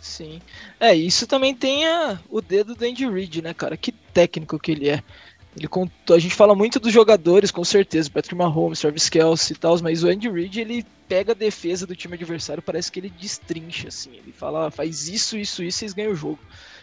[0.00, 0.40] Sim.
[0.78, 3.76] É, isso também tem a, o dedo do Andy Reid, né, cara?
[3.76, 5.02] Que técnico que ele é.
[5.56, 9.56] Ele contou, a gente fala muito dos jogadores, com certeza, Patrick Mahomes, Travis Kelce e
[9.56, 13.10] tal, mas o Andy Reid, ele pega a defesa do time adversário, parece que ele
[13.10, 14.10] destrincha, assim.
[14.12, 16.38] Ele fala, faz isso, isso, isso e eles ganham o jogo.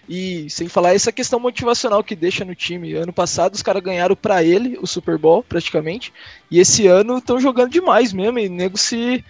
[0.08, 2.94] E sem falar essa questão motivacional que deixa no time.
[2.94, 6.14] Ano passado os caras ganharam para ele o Super Bowl, praticamente.
[6.52, 9.24] E esse ano estão jogando demais mesmo, e nego se,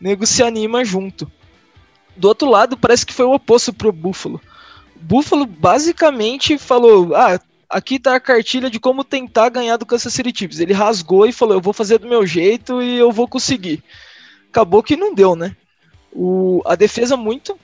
[0.00, 1.30] nego se anima junto.
[2.16, 4.40] Do outro lado, parece que foi o oposto pro Buffalo.
[4.96, 7.38] Buffalo basicamente falou: ah,
[7.74, 10.60] aqui tá a cartilha de como tentar ganhar do Kansas City Chiefs.
[10.60, 13.82] Ele rasgou e falou: eu vou fazer do meu jeito e eu vou conseguir.
[14.48, 15.56] Acabou que não deu, né?
[16.12, 17.58] O, a defesa muito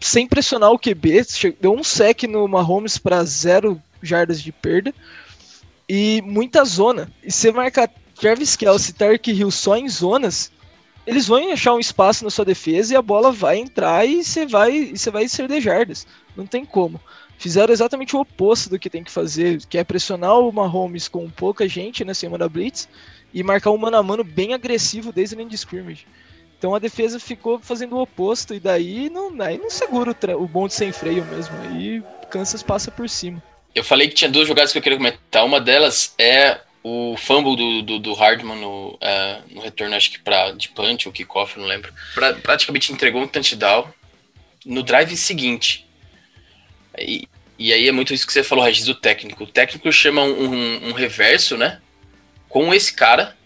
[0.00, 1.24] sem pressionar o QB,
[1.60, 4.92] deu um sec no Mahomes para zero jardas de perda
[5.88, 7.10] e muita zona.
[7.22, 7.88] E você marcar
[8.20, 10.50] Travis Kelce e Tark Hill só em zonas,
[11.06, 14.44] eles vão achar um espaço na sua defesa e a bola vai entrar e você
[14.44, 16.06] vai, você vai de jardas.
[16.36, 17.00] Não tem como.
[17.44, 21.28] Fizeram exatamente o oposto do que tem que fazer, que é pressionar o Mahomes com
[21.28, 22.88] pouca gente, né, sem mandar blitz,
[23.34, 26.06] e marcar um mano a mano bem agressivo desde linha de scrimmage.
[26.56, 30.48] Então a defesa ficou fazendo o oposto e daí não, aí não segura o, o
[30.48, 31.54] bonde sem freio mesmo.
[31.68, 33.42] Aí Kansas passa por cima.
[33.74, 35.44] Eu falei que tinha duas jogadas que eu queria comentar.
[35.44, 40.18] Uma delas é o fumble do, do, do Hardman no, uh, no retorno, acho que
[40.18, 41.92] pra, de punch ou kickoff, não lembro.
[42.14, 43.86] Pra, praticamente entregou um touchdown
[44.64, 45.86] no drive seguinte.
[46.96, 47.28] E,
[47.58, 49.44] e aí é muito isso que você falou, Regis, do técnico.
[49.44, 51.80] O técnico chama um, um, um reverso, né?
[52.48, 53.36] Com esse cara.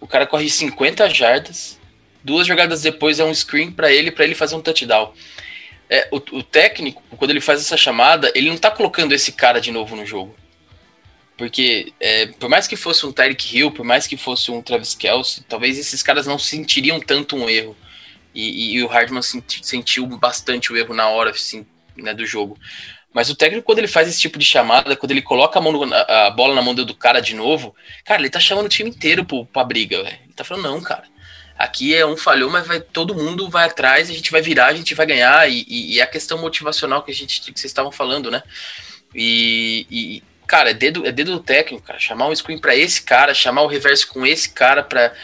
[0.00, 1.80] O cara corre 50 jardas.
[2.22, 5.12] Duas jogadas depois é um screen para ele, para ele fazer um touchdown.
[5.88, 9.60] É, o, o técnico, quando ele faz essa chamada, ele não tá colocando esse cara
[9.60, 10.34] de novo no jogo
[11.36, 14.94] porque é, por mais que fosse um Tyreek Hill, por mais que fosse um Travis
[14.94, 17.76] Kelce, talvez esses caras não sentiriam tanto um erro.
[18.34, 22.24] E, e, e o Hardman senti, sentiu bastante o erro na hora assim, né, do
[22.24, 22.58] jogo.
[23.16, 25.72] Mas o técnico, quando ele faz esse tipo de chamada, quando ele coloca a, mão
[25.90, 29.24] a, bola na mão do cara de novo, cara, ele tá chamando o time inteiro
[29.24, 30.18] pro, pra briga, velho.
[30.22, 31.04] Ele tá falando, não, cara.
[31.56, 34.74] Aqui é um falhou, mas vai todo mundo vai atrás, a gente vai virar, a
[34.74, 35.50] gente vai ganhar.
[35.50, 38.42] E, e, e é a questão motivacional que a gente que vocês estavam falando, né?
[39.14, 41.98] E, cara, é dedo, é dedo do técnico, cara.
[41.98, 45.14] Chamar um screen para esse cara, chamar o reverso com esse cara para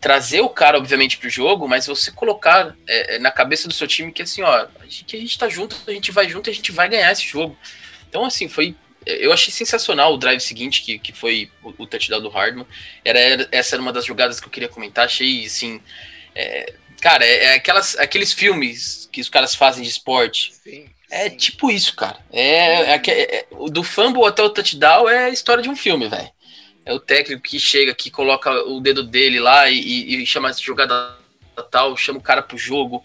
[0.00, 3.86] trazer o cara, obviamente, pro jogo, mas você colocar é, é, na cabeça do seu
[3.86, 6.50] time que assim, ó, a gente, a gente tá junto, a gente vai junto e
[6.50, 7.56] a gente vai ganhar esse jogo.
[8.08, 8.74] Então, assim, foi.
[9.06, 12.66] Eu achei sensacional o drive seguinte, que, que foi o, o touchdown do Hardman.
[13.04, 15.06] Era, era, essa era uma das jogadas que eu queria comentar.
[15.06, 15.80] Achei, assim.
[16.34, 20.54] É, cara, é, é, aquelas, aqueles filmes que os caras fazem de esporte.
[20.54, 22.18] Sim é tipo isso, cara.
[22.32, 26.08] É, é, é, é do fumble até o touchdown é a história de um filme,
[26.08, 26.30] velho.
[26.84, 30.60] É o técnico que chega, que coloca o dedo dele lá e, e, chama essa
[30.60, 31.16] jogada
[31.70, 33.02] tal, chama o cara pro jogo.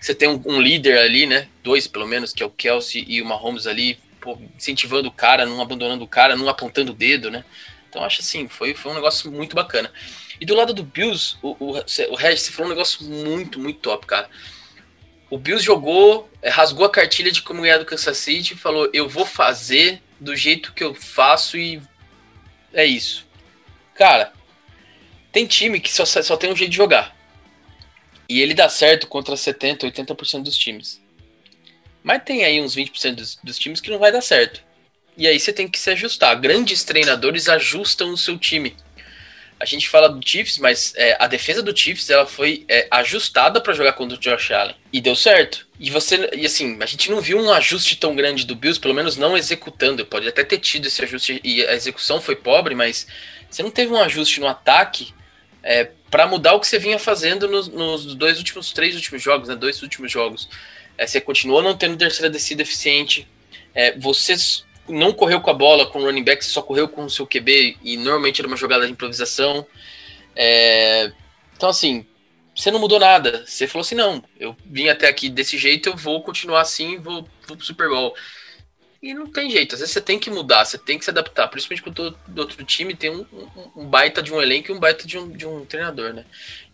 [0.00, 1.48] Você tem um, um, líder ali, né?
[1.62, 5.46] Dois, pelo menos, que é o Kelsey e o Mahomes ali, pô, incentivando o cara,
[5.46, 7.44] não abandonando o cara, não apontando o dedo, né?
[7.88, 9.90] Então acho assim, foi, foi um negócio muito bacana.
[10.40, 14.06] E do lado do Bills, o, o, o Regis falou um negócio muito, muito top,
[14.06, 14.28] cara
[15.30, 18.88] o Bills jogou, é, rasgou a cartilha de como ganhar do Kansas City e falou:
[18.92, 21.80] eu vou fazer do jeito que eu faço e
[22.76, 23.26] é isso.
[23.94, 24.32] Cara,
[25.32, 27.16] tem time que só, só tem um jeito de jogar.
[28.28, 31.00] E ele dá certo contra 70%, 80% dos times.
[32.02, 34.62] Mas tem aí uns 20% dos, dos times que não vai dar certo.
[35.16, 36.38] E aí você tem que se ajustar.
[36.38, 38.76] Grandes treinadores ajustam o seu time
[39.58, 43.60] a gente fala do Chiefs, mas é, a defesa do Chiefs ela foi é, ajustada
[43.60, 45.66] para jogar contra o Josh Allen e deu certo.
[45.80, 48.94] E você, e assim, a gente não viu um ajuste tão grande do Bills, pelo
[48.94, 50.04] menos não executando.
[50.04, 53.06] Pode até ter tido esse ajuste e a execução foi pobre, mas
[53.48, 55.14] você não teve um ajuste no ataque
[55.62, 59.48] é, para mudar o que você vinha fazendo nos, nos, dois últimos, três últimos jogos,
[59.48, 59.56] né?
[59.56, 60.48] Dois últimos jogos.
[60.98, 63.26] É, você continuou não tendo terceira descida eficiente.
[63.74, 64.34] É, você
[64.88, 67.78] não correu com a bola com o running back, só correu com o seu QB
[67.82, 69.66] e normalmente era uma jogada de improvisação.
[70.34, 71.12] É,
[71.56, 72.06] então, assim,
[72.54, 73.44] você não mudou nada.
[73.46, 77.28] Você falou assim, não, eu vim até aqui desse jeito, eu vou continuar assim, vou,
[77.46, 78.14] vou pro Super Bowl.
[79.02, 81.48] E não tem jeito, às vezes você tem que mudar, você tem que se adaptar.
[81.48, 84.80] Principalmente quando do outro time tem um, um, um, baita de um elenco e um
[84.80, 86.24] baita de um, de um treinador, né?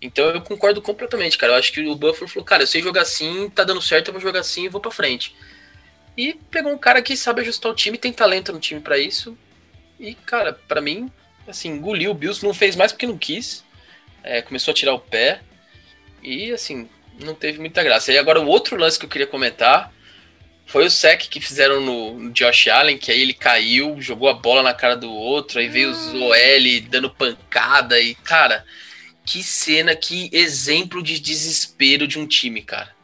[0.01, 1.53] Então eu concordo completamente, cara.
[1.53, 4.13] Eu acho que o Buffalo falou, cara, eu sei jogar assim, tá dando certo, eu
[4.13, 5.35] vou jogar assim e vou pra frente.
[6.17, 9.37] E pegou um cara que sabe ajustar o time, tem talento no time para isso.
[9.99, 11.11] E, cara, para mim,
[11.47, 13.65] assim, engoliu o Bills, não fez mais porque não quis.
[14.23, 15.41] É, começou a tirar o pé.
[16.23, 16.89] E, assim,
[17.21, 18.13] não teve muita graça.
[18.13, 19.93] E agora o outro lance que eu queria comentar
[20.67, 24.35] foi o sec que fizeram no, no, Josh Allen, que aí ele caiu, jogou a
[24.35, 28.65] bola na cara do outro, aí veio os OL dando pancada e, cara,
[29.25, 32.95] que cena, que exemplo de desespero de um time, cara.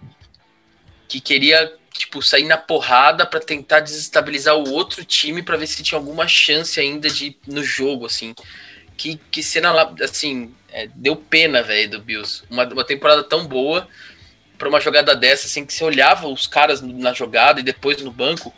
[1.08, 5.82] Que queria tipo, sair na porrada para tentar desestabilizar o outro time para ver se
[5.82, 8.34] tinha alguma chance ainda de no jogo, assim.
[8.96, 12.42] Que, que cena lá, assim, é, deu pena, velho, do Bills.
[12.50, 13.88] Uma, uma temporada tão boa
[14.56, 18.10] para uma jogada dessa, assim, que você olhava os caras na jogada e depois no
[18.10, 18.52] banco,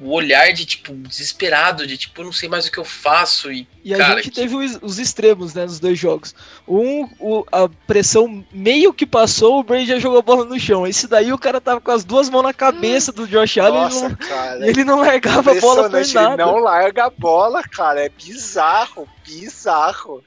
[0.00, 3.52] o olhar de, tipo, desesperado, de, tipo, eu não sei mais o que eu faço.
[3.52, 4.40] E, e cara, a gente que...
[4.40, 6.34] teve os, os, extremos, né, nos dois jogos.
[6.66, 10.86] Um, o, a pressão meio que passou, o Brady já jogou a bola no chão.
[10.86, 13.96] Esse daí o cara tava com as duas mãos na cabeça do Josh Allen Nossa,
[13.98, 16.42] e, não, cara, ele não largava a bola por nada.
[16.42, 20.24] Ele não larga a bola, cara, é bizarro, bizarro.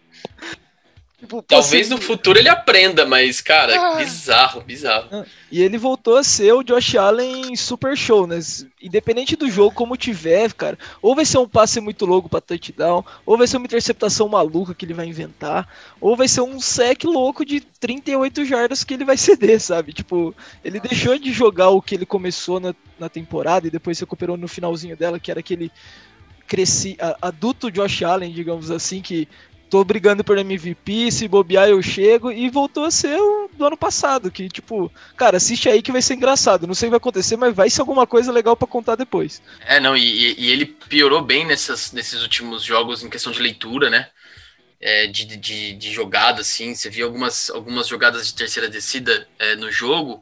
[1.18, 3.95] Tipo, Talvez no futuro ele aprenda, mas, cara, ah.
[3.95, 5.07] bizarro, bizarro.
[5.11, 8.38] Ah, e ele voltou a ser o Josh Allen super show, né?
[8.80, 13.03] Independente do jogo, como tiver, cara, ou vai ser um passe muito louco pra touchdown,
[13.26, 15.68] ou vai ser uma interceptação maluca que ele vai inventar,
[15.99, 19.93] ou vai ser um sec louco de 38 jardas que ele vai ceder, sabe?
[19.93, 24.03] Tipo, ele deixou de jogar o que ele começou na, na temporada e depois se
[24.03, 25.72] recuperou no finalzinho dela, que era aquele
[26.45, 29.28] cresci, adulto Josh Allen, digamos assim, que
[29.70, 33.78] tô brigando por MVP, se bobear eu chego, e voltou a ser o do ano
[33.78, 36.97] passado, que tipo, cara, assiste aí que vai ser engraçado, não sei o que vai
[36.97, 39.41] acontecer, mas vai ser alguma coisa legal para contar depois.
[39.65, 43.89] É, não, e, e, ele piorou bem nessas, nesses últimos jogos em questão de leitura,
[43.89, 44.09] né?
[44.80, 49.55] É, de, de, de jogada, assim, você viu algumas, algumas jogadas de terceira descida é,
[49.55, 50.22] no jogo,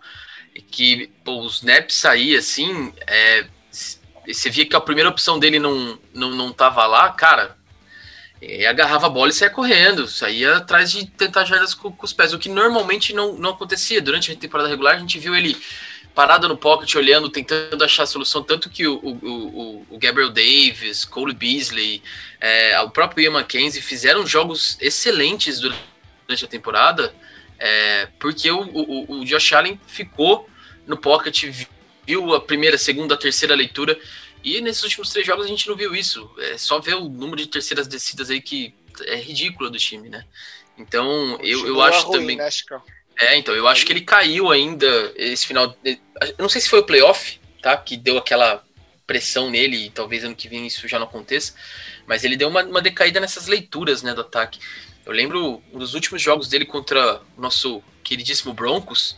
[0.71, 1.89] que pô, o snap
[2.37, 3.45] assim, é,
[4.25, 7.57] você via que a primeira opção dele não, não, não tava lá, cara,
[8.41, 12.13] e agarrava a bola e saía correndo, saía atrás de tentar jardas com, com, os
[12.13, 14.01] pés, o que normalmente não, não acontecia.
[14.01, 15.57] Durante a temporada regular, a gente viu ele
[16.13, 21.03] parado no pocket, olhando, tentando achar a solução, tanto que o, o, o, Gabriel Davis,
[21.03, 22.01] Cole Beasley,
[22.39, 27.13] é, o próprio Ian McKenzie fizeram jogos excelentes durante a temporada,
[27.59, 30.49] é, porque o, o, o Josh Allen ficou
[30.87, 31.67] no pocket,
[32.07, 33.99] viu a primeira, segunda, terceira leitura
[34.45, 36.29] e nesses últimos três jogos a gente não viu isso.
[36.37, 38.75] É só ver o número de terceiras descidas aí que
[39.07, 40.23] é ridículo do time, né?
[40.77, 42.37] Então, eu, eu acho ruim, também.
[42.37, 42.47] Né,
[43.21, 45.75] é, então, eu acho que ele caiu ainda esse final.
[45.83, 47.75] Eu não sei se foi o playoff, tá?
[47.75, 48.63] Que deu aquela
[49.07, 51.55] pressão nele, e talvez ano que vem isso já não aconteça.
[52.05, 54.59] Mas ele deu uma, uma decaída nessas leituras, né, do ataque.
[55.07, 59.17] Eu lembro um dos últimos jogos dele contra o nosso queridíssimo Broncos.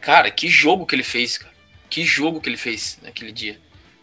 [0.00, 1.52] Cara, que jogo que ele fez, cara.
[1.88, 3.60] Que jogo que ele fez naquele dia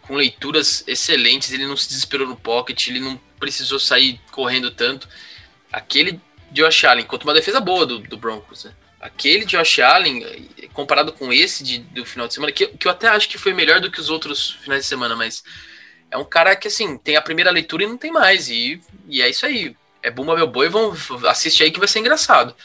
[0.10, 5.07] com leituras excelentes, ele não se desesperou no pocket, ele não precisou sair correndo tanto.
[5.72, 6.20] Aquele
[6.51, 8.74] Josh Allen, contra uma defesa boa do, do Broncos, né?
[8.99, 13.07] Aquele Josh Allen, comparado com esse de, do final de semana, que, que eu até
[13.07, 15.43] acho que foi melhor do que os outros finais de semana, mas
[16.10, 18.49] é um cara que, assim, tem a primeira leitura e não tem mais.
[18.49, 19.78] E, e é isso aí.
[20.01, 20.91] É Bumba Meu Boi, vão
[21.28, 22.55] assistir aí que vai ser engraçado.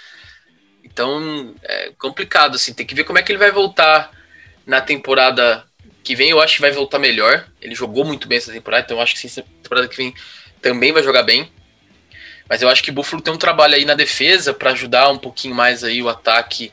[0.82, 4.10] Então, é complicado, assim, tem que ver como é que ele vai voltar
[4.66, 5.62] na temporada
[6.04, 7.48] que vem eu acho que vai voltar melhor.
[7.60, 10.14] Ele jogou muito bem essa temporada, então eu acho que essa temporada que vem
[10.60, 11.50] também vai jogar bem.
[12.48, 15.18] Mas eu acho que o Buffalo tem um trabalho aí na defesa para ajudar um
[15.18, 16.70] pouquinho mais aí o ataque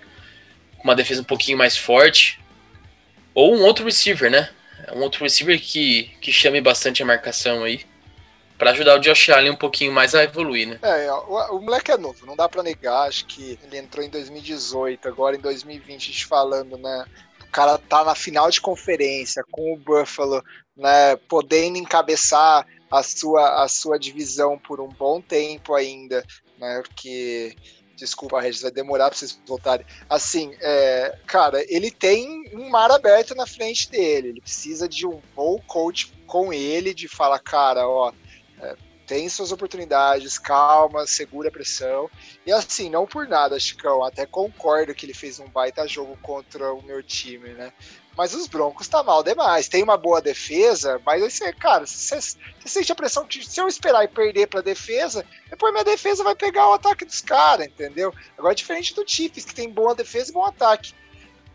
[0.83, 2.39] uma defesa um pouquinho mais forte.
[3.33, 4.49] Ou um outro receiver, né?
[4.93, 7.85] Um outro receiver que, que chame bastante a marcação aí.
[8.57, 10.79] para ajudar o Josh Allen um pouquinho mais a evoluir, né?
[10.81, 13.07] É, o, o moleque é novo, não dá para negar.
[13.07, 17.05] Acho que ele entrou em 2018, agora em 2020, a gente falando, né?
[17.51, 20.43] Cara tá na final de conferência com o Buffalo,
[20.75, 26.25] né, podendo encabeçar a sua, a sua divisão por um bom tempo ainda,
[26.57, 27.55] né, porque
[28.01, 29.85] desculpa, Regis, vai demorar para vocês voltarem.
[30.09, 34.29] Assim, é, cara, ele tem um mar aberto na frente dele.
[34.29, 38.11] Ele precisa de um bom coach com ele, de falar, cara, ó,
[39.11, 42.09] tem suas oportunidades, calma, segura a pressão.
[42.45, 46.73] E assim, não por nada, Chicão, até concordo que ele fez um baita jogo contra
[46.73, 47.73] o meu time, né?
[48.15, 49.67] mas os Broncos tá mal demais.
[49.67, 53.59] Tem uma boa defesa, mas aí você, cara, você, você sente a pressão que se
[53.59, 57.67] eu esperar e perder pra defesa, depois minha defesa vai pegar o ataque dos caras,
[57.67, 58.13] entendeu?
[58.37, 60.93] Agora, diferente do Chiefs, que tem boa defesa e bom ataque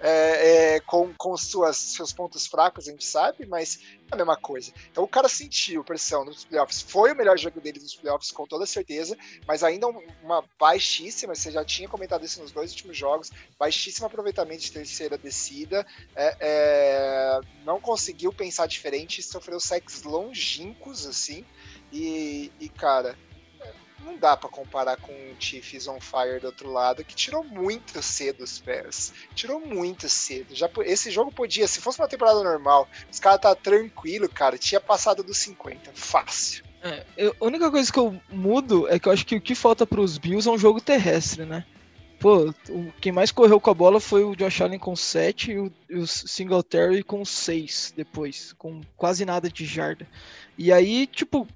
[0.01, 3.81] é, é, com, com suas, seus pontos fracos, a gente sabe, mas
[4.11, 4.73] é a mesma coisa.
[4.91, 8.47] Então o cara sentiu pressão nos playoffs, foi o melhor jogo dele nos playoffs, com
[8.47, 9.17] toda certeza,
[9.47, 9.87] mas ainda
[10.23, 15.17] uma baixíssima, você já tinha comentado isso nos dois últimos jogos, baixíssimo aproveitamento de terceira
[15.17, 21.45] descida, é, é não conseguiu pensar diferente, sofreu sacks longínquos, assim,
[21.93, 23.17] e, e cara,
[24.07, 28.01] não dá para comparar com o Chiefs on Fire do outro lado, que tirou muito
[28.01, 29.13] cedo os pés.
[29.35, 30.55] Tirou muito cedo.
[30.55, 34.81] Já, esse jogo podia, se fosse uma temporada normal, os caras tá tranquilo, cara, tinha
[34.81, 36.65] passado dos 50, fácil.
[36.83, 39.55] É, eu, a única coisa que eu mudo é que eu acho que o que
[39.55, 41.65] falta para os Bills é um jogo terrestre, né?
[42.19, 45.59] Pô, o, quem mais correu com a bola foi o Josh Allen com 7 e
[45.59, 50.09] o, o Singletary com 6 depois, com quase nada de jarda.
[50.57, 51.47] E aí, tipo,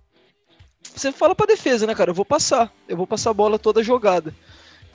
[0.83, 2.11] você fala pra defesa, né, cara?
[2.11, 2.73] Eu vou passar.
[2.89, 4.35] Eu vou passar a bola toda jogada.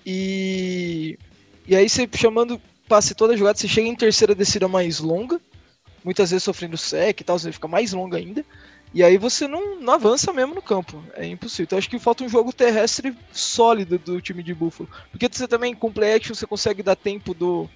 [0.05, 1.17] E.
[1.67, 5.41] E aí você chamando passe toda jogada, você chega em terceira descida mais longa.
[6.03, 8.45] Muitas vezes sofrendo sec e tal, você fica mais longa ainda.
[8.93, 11.03] E aí você não, não avança mesmo no campo.
[11.15, 11.65] É impossível.
[11.65, 14.89] Então acho que falta um jogo terrestre sólido do time de Buffalo.
[15.11, 17.67] Porque você também, com play action, você consegue dar tempo do,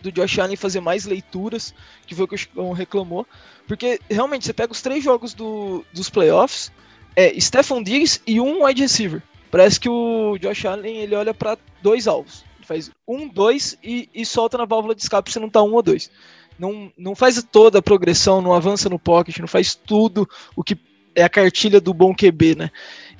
[0.00, 1.74] do Josh Allen fazer mais leituras,
[2.06, 3.26] que foi o que o Chicão reclamou.
[3.68, 6.72] Porque realmente você pega os três jogos do, dos playoffs,
[7.16, 9.22] é Stephon Diggs e um wide receiver.
[9.50, 12.44] Parece que o Josh Allen ele olha para dois alvos.
[12.58, 15.74] Ele faz um, dois e, e solta na válvula de escape se não tá um
[15.74, 16.10] ou dois.
[16.58, 20.78] Não, não faz toda a progressão, não avança no pocket, não faz tudo o que
[21.14, 22.70] é a cartilha do bom QB, né?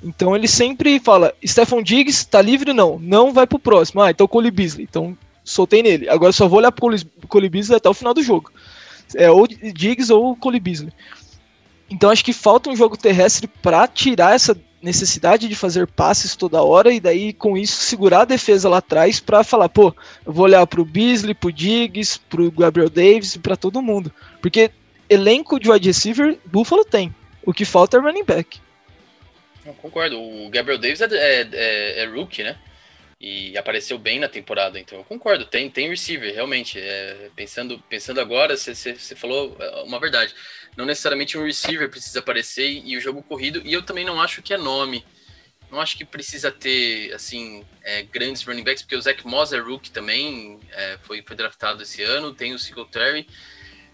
[0.03, 2.73] Então ele sempre fala: Stephon Diggs tá livre?
[2.73, 4.01] Não, não vai pro próximo.
[4.01, 4.87] Ah, então Cole Beasley.
[4.89, 6.09] Então soltei nele.
[6.09, 6.89] Agora só vou olhar pro
[7.27, 8.51] Cole Beasley até o final do jogo.
[9.15, 10.91] É ou Diggs ou Cole Beasley.
[11.93, 16.63] Então acho que falta um jogo terrestre para tirar essa necessidade de fazer passes toda
[16.63, 20.45] hora e daí com isso segurar a defesa lá atrás para falar, pô, eu vou
[20.45, 24.11] olhar pro Beasley, pro Diggs, pro Gabriel Davis e para todo mundo.
[24.41, 24.71] Porque
[25.07, 27.13] elenco de wide receiver Buffalo tem.
[27.45, 28.59] O que falta é running back.
[29.63, 30.19] Eu concordo.
[30.19, 32.57] O Gabriel Davis é, é, é, é rookie, né?
[33.21, 35.45] E apareceu bem na temporada, então eu concordo.
[35.45, 36.79] Tem, tem receiver, realmente.
[36.79, 40.33] É, pensando, pensando agora, você falou uma verdade
[40.75, 44.41] não necessariamente um receiver precisa aparecer e o jogo corrido, e eu também não acho
[44.41, 45.05] que é nome.
[45.71, 49.59] Não acho que precisa ter, assim, é, grandes running backs, porque o Zach Moss é
[49.59, 53.27] rookie também, é, foi, foi draftado esse ano, tem o Singletary.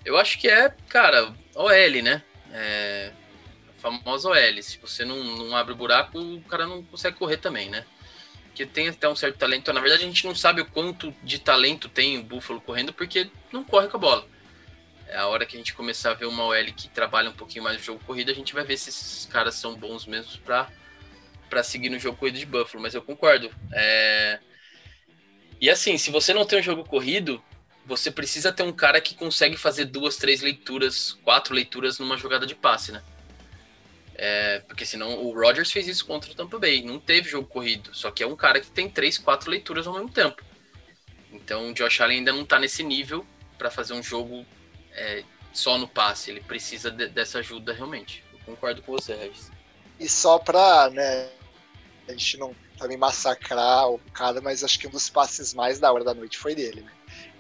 [0.04, 2.22] Eu acho que é, cara, OL, né?
[2.52, 3.12] É,
[3.78, 4.62] a famosa OL.
[4.62, 7.86] Se você não, não abre o buraco, o cara não consegue correr também, né?
[8.46, 9.72] Porque tem até um certo talento.
[9.72, 13.30] Na verdade, a gente não sabe o quanto de talento tem o Buffalo correndo, porque
[13.54, 14.28] não corre com a bola.
[15.14, 17.78] A hora que a gente começar a ver uma OL que trabalha um pouquinho mais
[17.78, 20.70] no jogo corrido, a gente vai ver se esses caras são bons mesmo para
[21.50, 22.82] para seguir no jogo corrido de Buffalo.
[22.82, 23.52] Mas eu concordo.
[23.74, 24.40] É...
[25.60, 27.44] E assim, se você não tem um jogo corrido,
[27.86, 32.46] você precisa ter um cara que consegue fazer duas, três leituras, quatro leituras numa jogada
[32.46, 33.04] de passe, né?
[34.22, 37.90] É, porque senão o Rodgers fez isso contra o Tampa Bay, não teve jogo corrido,
[37.96, 40.44] só que é um cara que tem três, quatro leituras ao mesmo tempo.
[41.32, 43.26] Então o Josh Allen ainda não tá nesse nível
[43.58, 44.46] para fazer um jogo
[44.94, 45.24] é,
[45.54, 48.24] só no passe, ele precisa de, dessa ajuda realmente.
[48.34, 49.52] Eu concordo com você, Regis.
[50.00, 51.30] E só pra, né,
[52.08, 55.92] a gente não também massacrar o cara, mas acho que um dos passes mais da
[55.92, 56.92] hora da noite foi dele, né?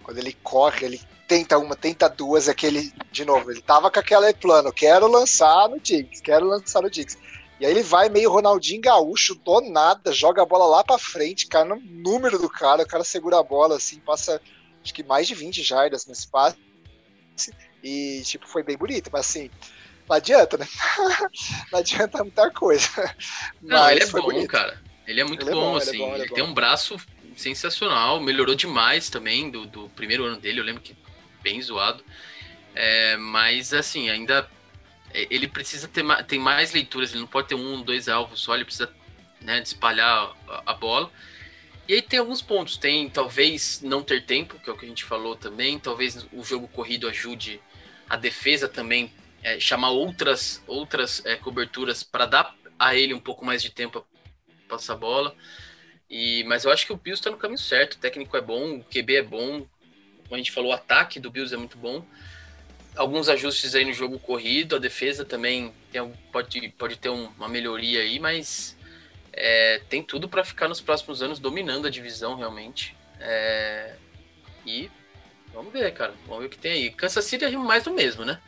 [0.04, 4.34] Quando ele corre, ele tenta uma, tenta duas, aquele, de novo, ele tava com aquele
[4.34, 7.18] plano, quero lançar no Diggs, quero lançar no Diggs.
[7.60, 11.47] E aí ele vai meio Ronaldinho Gaúcho, do nada, joga a bola lá pra frente,
[11.47, 14.41] cara, no número do cara, o cara segura a bola assim, passa
[14.84, 16.58] acho que mais de 20 jardas nesse passe
[17.84, 19.50] e, tipo, foi bem bonito, mas assim,
[20.08, 20.68] não adianta, né?
[21.72, 23.16] não adianta muita coisa.
[23.62, 24.48] Não, ele é bom, bonito.
[24.48, 24.82] cara.
[25.08, 25.90] Ele é muito ele bom, é bom, assim.
[25.90, 26.98] Ele, é bom, ele, ele é tem um braço
[27.36, 30.96] sensacional, melhorou demais também do, do primeiro ano dele, eu lembro que
[31.42, 32.04] bem zoado.
[32.76, 34.48] É, mas, assim, ainda
[35.14, 38.56] é, ele precisa ter tem mais leituras, ele não pode ter um, dois alvos só,
[38.56, 38.92] ele precisa
[39.42, 41.12] né, espalhar a, a bola.
[41.90, 42.78] E aí tem alguns pontos.
[42.78, 45.80] Tem talvez não ter tempo, que é o que a gente falou também.
[45.80, 47.60] Talvez o jogo corrido ajude
[48.08, 49.12] a defesa também
[49.42, 54.06] é, chamar outras outras é, coberturas para dar a ele um pouco mais de tempo
[54.68, 55.36] para passar a bola.
[56.08, 57.96] E, mas eu acho que o Bills está no caminho certo.
[57.96, 59.68] O técnico é bom, o QB é bom.
[60.24, 62.06] Como a gente falou, o ataque do Bills é muito bom.
[62.96, 68.02] Alguns ajustes aí no jogo corrido, a defesa também tem, pode, pode ter uma melhoria
[68.02, 68.78] aí, mas
[69.40, 72.96] é, tem tudo para ficar nos próximos anos dominando a divisão realmente.
[73.20, 73.96] É,
[74.66, 74.92] e
[75.54, 76.14] Vamos ver, cara.
[76.26, 76.90] Vamos ver o que tem aí.
[76.92, 78.40] Kansas City é mais do mesmo, né?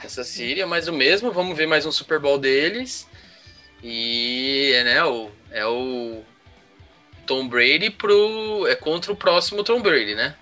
[0.00, 1.32] Kansas City é mais do mesmo.
[1.32, 3.08] Vamos ver mais um Super Bowl deles.
[3.82, 6.22] E é, né, o, é o
[7.26, 10.34] Tom Brady pro, é contra o próximo Tom Brady, né?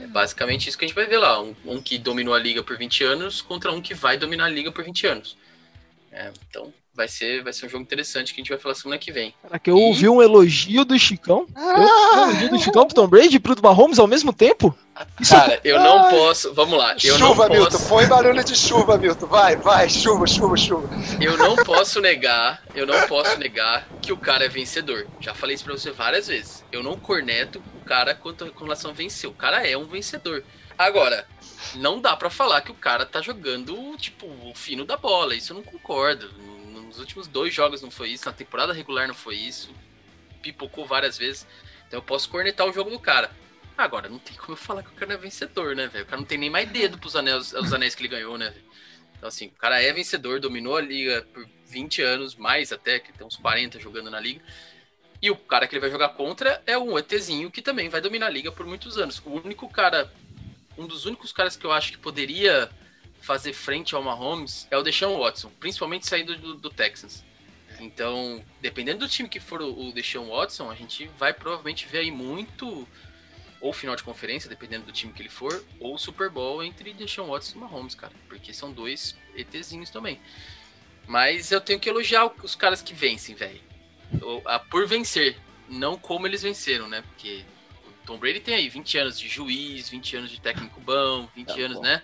[0.00, 1.40] É basicamente isso que a gente vai ver lá.
[1.40, 4.50] Um, um que dominou a liga por 20 anos contra um que vai dominar a
[4.50, 5.36] liga por 20 anos.
[6.10, 8.98] É, então, vai ser, vai ser um jogo interessante que a gente vai falar semana
[8.98, 9.34] que vem.
[9.42, 11.46] Caraca, eu ouvi um elogio do Chicão.
[11.54, 12.26] Ah!
[12.26, 14.76] um elogio do Chicão pro Tom Brady e pro Mahomes ao mesmo tempo?
[15.18, 16.52] Isso Cara, eu não posso.
[16.52, 16.94] Vamos lá.
[17.02, 17.78] Eu chuva, não Milton.
[17.88, 19.26] Põe barulho de chuva, Milton.
[19.26, 19.88] Vai, vai.
[19.88, 20.88] Chuva, chuva, chuva.
[21.20, 25.06] Eu não posso negar, eu não posso negar que o cara é vencedor.
[25.18, 26.62] Já falei isso pra você várias vezes.
[26.70, 29.28] Eu não corneto o cara quanto com relação a vencer.
[29.28, 30.44] O cara é um vencedor.
[30.76, 31.26] Agora,
[31.74, 35.34] não dá para falar que o cara tá jogando, tipo, o fino da bola.
[35.34, 36.30] Isso eu não concordo.
[36.92, 39.74] Nos últimos dois jogos não foi isso, na temporada regular não foi isso.
[40.42, 41.46] Pipocou várias vezes.
[41.88, 43.30] Então eu posso cornetar o jogo do cara.
[43.78, 46.04] Agora, não tem como eu falar que o cara é vencedor, né, velho?
[46.04, 48.54] O cara não tem nem mais dedo pros anéis, os anéis que ele ganhou, né?
[49.16, 53.10] Então, assim, o cara é vencedor, dominou a liga por 20 anos, mais até, que
[53.10, 54.44] tem uns 40 jogando na liga.
[55.22, 58.26] E o cara que ele vai jogar contra é um ETzinho que também vai dominar
[58.26, 59.18] a liga por muitos anos.
[59.24, 60.12] O único cara,
[60.76, 62.70] um dos únicos caras que eu acho que poderia
[63.22, 67.24] fazer frente ao Mahomes é o Deshaun Watson, principalmente saindo do, do Texans.
[67.80, 71.98] Então, dependendo do time que for o, o Deshaun Watson, a gente vai provavelmente ver
[71.98, 72.86] aí muito
[73.60, 77.28] ou final de conferência, dependendo do time que ele for, ou Super Bowl entre Deshaun
[77.28, 80.20] Watson e Mahomes, cara, porque são dois ETzinhos também.
[81.06, 83.60] Mas eu tenho que elogiar os caras que vencem, velho.
[84.68, 85.36] Por vencer,
[85.68, 87.02] não como eles venceram, né?
[87.02, 87.44] Porque
[87.86, 91.46] o Tom Brady tem aí 20 anos de juiz, 20 anos de técnico bom, 20
[91.46, 91.82] tá anos, bom.
[91.82, 92.02] né?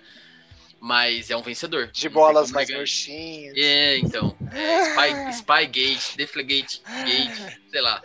[0.81, 1.89] Mas é um vencedor.
[1.93, 3.55] De bolas mais murchinhas.
[3.57, 4.35] É, então.
[4.53, 8.01] É, Spy, Spygate, Deflegate, Gate, sei lá.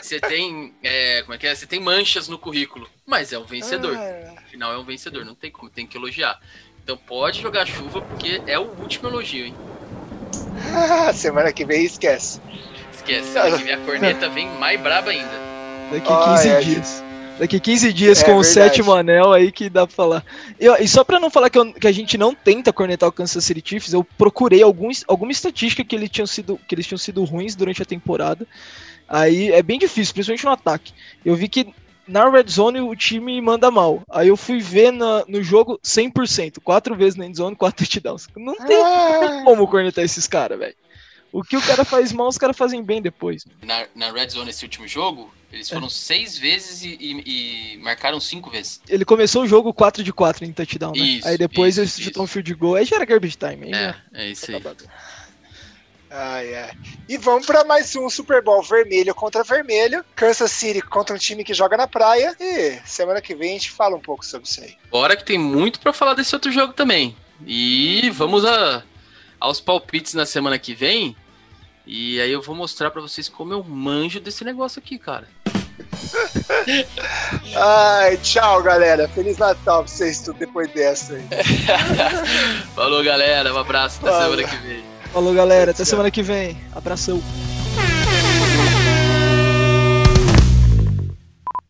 [0.00, 0.74] Você tem.
[0.82, 1.54] É, como é que é?
[1.54, 3.96] Você tem manchas no currículo, mas é um vencedor.
[3.96, 4.34] Ah.
[4.38, 6.40] Afinal, é um vencedor, não tem como, tem que elogiar.
[6.84, 9.54] Então pode jogar chuva, porque é o último elogio, hein?
[10.74, 12.40] Ah, semana que vem esquece.
[12.92, 15.42] Esquece, semana que vem a corneta vem mais braba ainda.
[15.90, 17.04] Daqui 15 é, dias.
[17.38, 20.24] Daqui 15 dias é, com o sétimo anel aí que dá pra falar.
[20.60, 23.12] Eu, e só pra não falar que, eu, que, a gente não tenta cornetar o
[23.12, 26.98] Kansas City Chiefs, eu procurei alguns, alguma estatística que, ele tinham sido, que eles tinham
[26.98, 28.46] sido ruins durante a temporada.
[29.08, 30.92] Aí é bem difícil, principalmente no ataque.
[31.24, 31.74] Eu vi que
[32.06, 34.02] na red zone o time manda mal.
[34.10, 38.28] Aí eu fui ver na, no jogo 100%, quatro vezes na end zone, quatro touchdowns.
[38.36, 39.08] Não tem, ah.
[39.12, 40.74] não tem como cornetar esses caras, velho.
[41.32, 43.44] O que o cara faz mal, os caras fazem bem depois.
[43.62, 45.90] Na, na red zone esse último jogo, eles foram é.
[45.90, 48.80] seis vezes e, e, e, marcaram cinco vezes.
[48.88, 51.02] Ele começou o jogo 4 de 4 em touchdown, né?
[51.02, 53.64] Isso, aí depois isso, eles chutam um field goal, aí já era garbage time.
[53.64, 53.96] Aí é, já...
[54.12, 54.62] é isso aí.
[56.14, 56.72] Ai, ai.
[57.08, 60.04] E vamos para mais um Super Bowl vermelho contra vermelho.
[60.14, 62.36] Kansas City contra um time que joga na praia.
[62.38, 64.76] E semana que vem a gente fala um pouco sobre isso aí.
[64.90, 67.16] Bora que tem muito para falar desse outro jogo também.
[67.46, 68.82] E vamos a,
[69.40, 71.16] aos palpites na semana que vem.
[71.86, 75.26] E aí eu vou mostrar para vocês como eu manjo desse negócio aqui, cara.
[77.56, 79.08] Ai, tchau, galera.
[79.08, 81.22] Feliz Natal pra vocês tudo depois dessa aí.
[82.74, 83.52] Falou, galera.
[83.52, 83.98] Um abraço.
[84.00, 84.24] Até Fala.
[84.36, 84.84] semana que vem.
[85.12, 85.70] Falou, galera.
[85.72, 86.56] Até semana que vem.
[86.74, 87.20] Abração.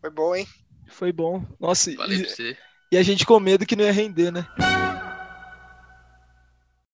[0.00, 0.46] Foi bom, hein?
[0.88, 1.42] Foi bom.
[1.58, 2.56] Nossa, Valeu e, pra você.
[2.92, 4.44] e a gente com medo que não ia render, né?